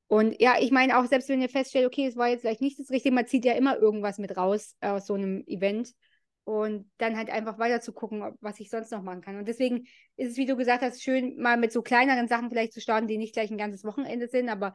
Und 0.07 0.39
ja, 0.41 0.55
ich 0.60 0.71
meine 0.71 0.97
auch, 0.97 1.05
selbst 1.05 1.29
wenn 1.29 1.41
ihr 1.41 1.49
feststellt, 1.49 1.86
okay, 1.86 2.07
es 2.07 2.15
war 2.15 2.29
jetzt 2.29 2.41
vielleicht 2.41 2.62
nicht 2.62 2.79
das 2.79 2.89
Richtige, 2.89 3.13
man 3.13 3.27
zieht 3.27 3.45
ja 3.45 3.53
immer 3.53 3.77
irgendwas 3.77 4.17
mit 4.17 4.36
raus 4.38 4.75
aus 4.81 5.05
so 5.05 5.13
einem 5.13 5.43
Event 5.47 5.93
und 6.45 6.89
dann 6.97 7.17
halt 7.17 7.29
einfach 7.29 7.60
weiter 7.60 7.81
zu 7.81 7.91
gucken, 7.91 8.23
was 8.39 8.60
ich 8.62 8.69
sonst 8.69 8.91
noch 8.91 9.01
machen 9.01 9.21
kann. 9.21 9.38
Und 9.38 9.47
deswegen 9.49 9.86
ist 10.15 10.31
es, 10.31 10.38
wie 10.38 10.45
du 10.45 10.55
gesagt 10.55 10.81
hast, 10.81 11.03
schön, 11.03 11.38
mal 11.38 11.57
mit 11.57 11.73
so 11.73 11.81
kleineren 11.81 12.29
Sachen 12.29 12.49
vielleicht 12.49 12.71
zu 12.71 12.79
starten, 12.79 13.07
die 13.07 13.17
nicht 13.17 13.33
gleich 13.33 13.51
ein 13.51 13.57
ganzes 13.57 13.83
Wochenende 13.83 14.29
sind, 14.29 14.47
aber 14.47 14.73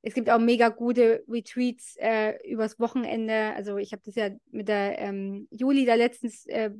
es 0.00 0.14
gibt 0.14 0.30
auch 0.30 0.38
mega 0.38 0.70
gute 0.70 1.22
Retreats 1.28 1.96
äh, 1.98 2.38
übers 2.48 2.80
Wochenende. 2.80 3.52
Also 3.54 3.76
ich 3.76 3.92
habe 3.92 4.00
das 4.04 4.14
ja 4.14 4.30
mit 4.50 4.68
der 4.68 4.98
ähm, 4.98 5.46
Juli 5.50 5.84
da 5.84 5.94
letztens 5.94 6.46
äh, 6.46 6.70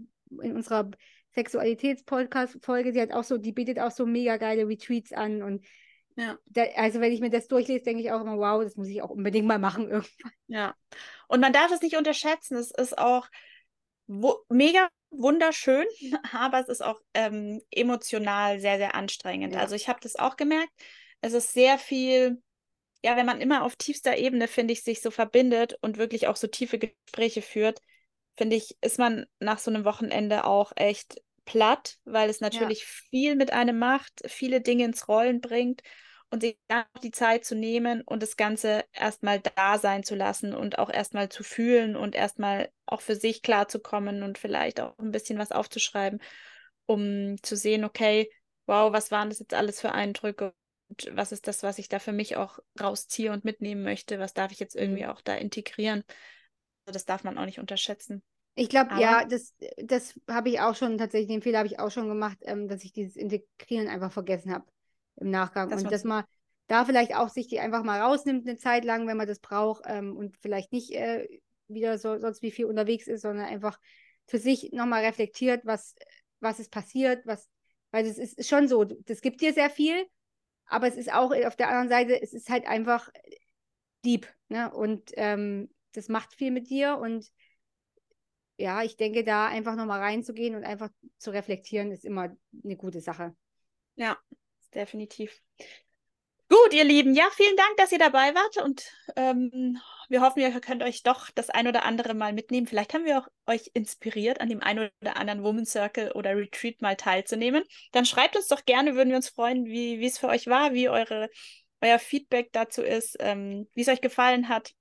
in 0.43 0.57
unserer 0.57 0.91
Sexualitäts-Podcast-Folge, 1.35 2.93
die 2.93 3.01
hat 3.01 3.13
auch 3.13 3.25
so, 3.25 3.39
die 3.39 3.53
bietet 3.53 3.79
auch 3.79 3.91
so 3.91 4.07
mega 4.07 4.37
geile 4.37 4.67
Retreats 4.67 5.13
an 5.13 5.43
und 5.43 5.65
ja. 6.17 6.39
Da, 6.47 6.65
also 6.77 7.01
wenn 7.01 7.13
ich 7.13 7.21
mir 7.21 7.31
das 7.31 7.49
durchlese, 7.49 7.85
denke 7.85 8.03
ich 8.03 8.13
auch 8.13 8.21
immer, 8.21 8.37
wow, 8.37 8.63
das 8.63 8.77
muss 8.77 8.89
ich 8.89 9.01
auch 9.01 9.11
unbedingt 9.11 9.47
mal 9.47 9.59
machen 9.59 9.89
irgendwann. 9.89 10.33
Ja. 10.49 10.75
Und 11.29 11.41
man 11.41 11.53
darf 11.53 11.71
es 11.71 11.81
nicht 11.81 11.97
unterschätzen. 11.97 12.57
Es 12.57 12.71
ist 12.71 12.99
auch 12.99 13.29
wo, 14.07 14.45
mega 14.49 14.89
wunderschön, 15.11 15.87
aber 16.33 16.61
es 16.61 16.69
ist 16.69 16.83
auch 16.83 17.01
ähm, 17.15 17.61
emotional 17.71 18.61
sehr, 18.61 18.77
sehr 18.79 18.95
anstrengend. 18.95 19.55
Ja. 19.55 19.61
Also 19.61 19.75
ich 19.75 19.89
habe 19.89 20.01
das 20.03 20.17
auch 20.17 20.37
gemerkt. 20.37 20.73
Es 21.21 21.33
ist 21.33 21.53
sehr 21.53 21.79
viel, 21.79 22.43
ja, 23.05 23.17
wenn 23.17 23.27
man 23.27 23.41
immer 23.41 23.63
auf 23.63 23.77
tiefster 23.77 24.17
Ebene, 24.17 24.49
finde 24.49 24.73
ich, 24.73 24.83
sich 24.83 25.01
so 25.01 25.11
verbindet 25.11 25.77
und 25.81 25.97
wirklich 25.97 26.27
auch 26.27 26.37
so 26.37 26.49
tiefe 26.49 26.79
Gespräche 26.79 27.43
führt, 27.43 27.81
finde 28.41 28.57
ich, 28.57 28.75
ist 28.81 28.99
man 28.99 29.27
nach 29.39 29.59
so 29.59 29.71
einem 29.71 29.85
Wochenende 29.85 30.47
auch 30.47 30.73
echt 30.75 31.21
platt, 31.45 31.99
weil 32.07 32.31
es 32.31 32.41
natürlich 32.41 32.81
ja. 32.81 32.87
viel 33.11 33.37
mit 33.37 33.53
einem 33.53 33.79
macht, 33.79 34.23
viele 34.25 34.63
Dinge 34.63 34.85
ins 34.85 35.09
Rollen 35.09 35.43
bringt 35.43 35.83
und 36.31 36.41
sich 36.41 36.59
dann 36.67 36.87
die 37.03 37.11
Zeit 37.11 37.45
zu 37.45 37.55
nehmen 37.55 38.01
und 38.01 38.23
das 38.23 38.39
Ganze 38.39 38.87
erstmal 38.95 39.41
da 39.41 39.77
sein 39.77 40.05
zu 40.05 40.15
lassen 40.15 40.55
und 40.55 40.79
auch 40.79 40.89
erstmal 40.89 41.29
zu 41.29 41.43
fühlen 41.43 41.97
und 41.97 42.15
erstmal 42.15 42.71
auch 42.87 43.03
für 43.03 43.15
sich 43.15 43.43
klarzukommen 43.43 44.23
und 44.23 44.39
vielleicht 44.39 44.81
auch 44.81 44.99
ein 44.99 45.11
bisschen 45.11 45.39
was 45.39 45.53
aufzuschreiben, 45.53 46.23
um 46.87 47.37
zu 47.43 47.57
sehen, 47.57 47.85
okay, 47.85 48.31
wow, 48.67 48.91
was 48.91 49.11
waren 49.11 49.29
das 49.29 49.41
jetzt 49.41 49.53
alles 49.53 49.83
für 49.83 49.93
Eindrücke 49.93 50.55
und 50.89 51.11
was 51.15 51.33
ist 51.33 51.47
das, 51.47 51.63
was 51.63 51.79
ich 51.79 51.91
da 51.91 51.99
für 51.99 52.13
mich 52.13 52.37
auch 52.37 52.59
rausziehe 52.81 53.33
und 53.33 53.45
mitnehmen 53.45 53.83
möchte, 53.83 54.19
was 54.19 54.33
darf 54.33 54.51
ich 54.51 54.61
jetzt 54.61 54.77
irgendwie 54.77 55.03
mhm. 55.03 55.11
auch 55.11 55.21
da 55.21 55.35
integrieren. 55.35 56.05
Also 56.87 56.95
das 56.95 57.05
darf 57.05 57.23
man 57.23 57.39
auch 57.39 57.45
nicht 57.45 57.61
unterschätzen. 57.61 58.23
Ich 58.55 58.69
glaube, 58.69 59.01
ja, 59.01 59.25
das, 59.25 59.55
das 59.83 60.19
habe 60.29 60.49
ich 60.51 60.61
auch 60.61 60.75
schon 60.75 60.99
tatsächlich, 60.99 61.29
den 61.29 61.43
Fehler 61.43 61.59
habe 61.59 61.69
ich 61.69 61.79
auch 61.79 61.91
schon 61.91 62.09
gemacht, 62.09 62.39
ähm, 62.43 62.69
dass 62.69 62.85
ich 62.85 62.93
dieses 62.93 63.17
Integrieren 63.17 63.89
einfach 63.89 64.13
vergessen 64.13 64.53
habe 64.53 64.67
im 65.17 65.31
Nachgang. 65.31 65.71
Das 65.71 65.83
und 65.83 65.91
dass 65.91 66.05
man 66.05 66.25
da 66.67 66.85
vielleicht 66.85 67.15
auch 67.17 67.29
sich 67.29 67.49
die 67.49 67.61
einfach 67.61 67.83
mal 67.83 68.01
rausnimmt 68.01 68.47
eine 68.47 68.57
Zeit 68.57 68.85
lang, 68.85 69.07
wenn 69.07 69.17
man 69.17 69.27
das 69.27 69.41
braucht 69.41 69.83
ähm, 69.87 70.17
und 70.17 70.37
vielleicht 70.39 70.73
nicht 70.73 70.93
äh, 70.93 71.27
wieder 71.69 71.99
so 71.99 72.19
sonst 72.19 72.43
wie 72.43 72.51
viel 72.51 72.67
unterwegs 72.67 73.07
ist, 73.07 73.23
sondern 73.23 73.47
einfach 73.47 73.79
für 74.27 74.39
sich 74.39 74.71
nochmal 74.73 75.05
reflektiert, 75.05 75.65
was, 75.65 75.95
was 76.39 76.61
ist 76.61 76.71
passiert, 76.71 77.27
was, 77.27 77.49
weil 77.91 78.07
es 78.07 78.19
ist, 78.19 78.49
schon 78.49 78.69
so, 78.69 78.85
das 78.85 79.21
gibt 79.21 79.41
dir 79.41 79.53
sehr 79.53 79.71
viel, 79.71 80.07
aber 80.67 80.87
es 80.87 80.97
ist 80.97 81.13
auch 81.13 81.33
auf 81.33 81.57
der 81.57 81.69
anderen 81.69 81.89
Seite, 81.89 82.21
es 82.21 82.33
ist 82.33 82.49
halt 82.49 82.67
einfach 82.67 83.11
deep, 84.05 84.29
ne? 84.49 84.73
Und 84.73 85.11
ähm, 85.15 85.69
das 85.93 86.09
macht 86.09 86.35
viel 86.35 86.53
mit 86.53 86.71
dir 86.71 86.99
und 86.99 87.29
ja, 88.61 88.83
ich 88.83 88.97
denke, 88.97 89.25
da 89.25 89.47
einfach 89.47 89.75
nochmal 89.75 90.01
reinzugehen 90.01 90.55
und 90.55 90.65
einfach 90.65 90.91
zu 91.19 91.31
reflektieren, 91.31 91.93
ist 91.93 92.05
immer 92.05 92.37
eine 92.65 92.77
gute 92.77 93.01
Sache. 93.01 93.35
Ja, 93.97 94.19
definitiv. 94.75 95.41
Gut, 96.49 96.75
ihr 96.75 96.85
Lieben, 96.85 97.15
ja, 97.15 97.29
vielen 97.33 97.57
Dank, 97.57 97.77
dass 97.77 97.93
ihr 97.93 97.99
dabei 97.99 98.35
wart 98.35 98.57
und 98.57 98.85
ähm, 99.15 99.79
wir 100.09 100.21
hoffen, 100.21 100.41
ihr 100.41 100.61
könnt 100.61 100.83
euch 100.83 101.05
doch 101.05 101.31
das 101.31 101.49
ein 101.49 101.69
oder 101.69 101.85
andere 101.85 102.13
mal 102.13 102.33
mitnehmen. 102.33 102.67
Vielleicht 102.67 102.93
haben 102.93 103.05
wir 103.05 103.19
auch 103.19 103.29
euch 103.47 103.71
inspiriert, 103.73 104.41
an 104.41 104.49
dem 104.49 104.61
einen 104.61 104.91
oder 105.01 105.17
anderen 105.17 105.45
Woman 105.45 105.65
Circle 105.65 106.11
oder 106.13 106.37
Retreat 106.37 106.83
mal 106.83 106.97
teilzunehmen. 106.97 107.63
Dann 107.93 108.05
schreibt 108.05 108.35
uns 108.35 108.49
doch 108.49 108.65
gerne, 108.65 108.97
würden 108.97 109.11
wir 109.11 109.17
uns 109.17 109.29
freuen, 109.29 109.65
wie 109.65 110.05
es 110.05 110.19
für 110.19 110.27
euch 110.27 110.49
war, 110.49 110.75
wie 110.75 110.89
eure, 110.89 111.31
euer 111.81 112.01
Feedback 112.01 112.51
dazu 112.53 112.83
ist, 112.83 113.17
ähm, 113.21 113.69
wie 113.75 113.83
es 113.83 113.89
euch 113.89 114.01
gefallen 114.01 114.49
hat. 114.49 114.75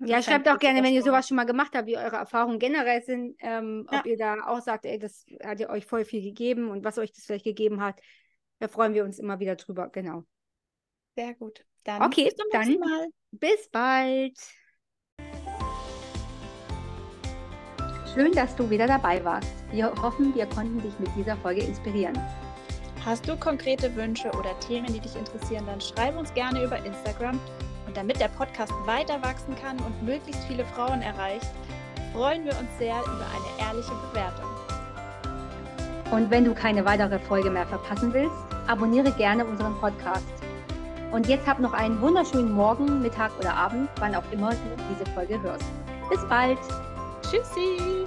Ja, 0.00 0.22
schreibt 0.22 0.48
auch 0.48 0.58
gerne, 0.58 0.82
wenn 0.82 0.94
ihr 0.94 1.02
sowas 1.02 1.26
schon 1.26 1.36
mal 1.36 1.44
gemacht 1.44 1.72
habt, 1.74 1.86
wie 1.86 1.96
eure 1.96 2.16
Erfahrungen 2.16 2.58
generell 2.58 3.02
sind, 3.02 3.36
ähm, 3.40 3.86
ja. 3.90 3.98
ob 3.98 4.06
ihr 4.06 4.16
da 4.16 4.46
auch 4.46 4.60
sagt, 4.60 4.86
ey, 4.86 4.98
das 4.98 5.24
hat 5.42 5.60
ihr 5.60 5.70
euch 5.70 5.86
voll 5.86 6.04
viel 6.04 6.22
gegeben 6.22 6.70
und 6.70 6.84
was 6.84 6.98
euch 6.98 7.12
das 7.12 7.24
vielleicht 7.24 7.44
gegeben 7.44 7.80
hat. 7.80 8.00
Da 8.60 8.68
freuen 8.68 8.94
wir 8.94 9.04
uns 9.04 9.18
immer 9.18 9.40
wieder 9.40 9.56
drüber, 9.56 9.88
genau. 9.88 10.24
Sehr 11.16 11.34
gut. 11.34 11.64
Dann 11.84 12.02
okay, 12.02 12.24
bis 12.24 12.36
zum 12.36 12.46
dann 12.52 12.78
Mal. 12.78 13.08
bis 13.32 13.68
bald. 13.70 14.38
Schön, 18.14 18.32
dass 18.32 18.54
du 18.56 18.68
wieder 18.68 18.86
dabei 18.86 19.24
warst. 19.24 19.52
Wir 19.70 19.92
hoffen, 20.02 20.34
wir 20.34 20.46
konnten 20.46 20.80
dich 20.80 20.98
mit 20.98 21.08
dieser 21.16 21.36
Folge 21.36 21.62
inspirieren. 21.62 22.18
Hast 23.04 23.28
du 23.28 23.36
konkrete 23.36 23.94
Wünsche 23.94 24.30
oder 24.32 24.58
Themen, 24.60 24.92
die 24.92 25.00
dich 25.00 25.14
interessieren, 25.14 25.66
dann 25.66 25.80
schreib 25.80 26.16
uns 26.16 26.32
gerne 26.34 26.64
über 26.64 26.84
Instagram. 26.84 27.38
Und 27.88 27.96
damit 27.96 28.20
der 28.20 28.28
Podcast 28.28 28.70
weiter 28.84 29.22
wachsen 29.22 29.56
kann 29.62 29.78
und 29.78 30.02
möglichst 30.02 30.44
viele 30.44 30.62
Frauen 30.66 31.00
erreicht, 31.00 31.48
freuen 32.12 32.44
wir 32.44 32.52
uns 32.52 32.68
sehr 32.78 33.00
über 33.00 33.24
eine 33.32 33.66
ehrliche 33.66 33.94
Bewertung. 34.10 34.44
Und 36.10 36.30
wenn 36.30 36.44
du 36.44 36.52
keine 36.52 36.84
weitere 36.84 37.18
Folge 37.18 37.48
mehr 37.48 37.66
verpassen 37.66 38.12
willst, 38.12 38.36
abonniere 38.66 39.10
gerne 39.12 39.42
unseren 39.42 39.74
Podcast. 39.80 40.26
Und 41.12 41.28
jetzt 41.28 41.46
hab 41.46 41.60
noch 41.60 41.72
einen 41.72 41.98
wunderschönen 42.02 42.52
Morgen, 42.52 43.00
Mittag 43.00 43.30
oder 43.38 43.54
Abend, 43.54 43.88
wann 44.00 44.14
auch 44.14 44.30
immer 44.32 44.50
du 44.50 44.56
diese 44.90 45.10
Folge 45.12 45.40
hörst. 45.40 45.64
Bis 46.10 46.20
bald. 46.28 46.58
Tschüssi. 47.22 48.06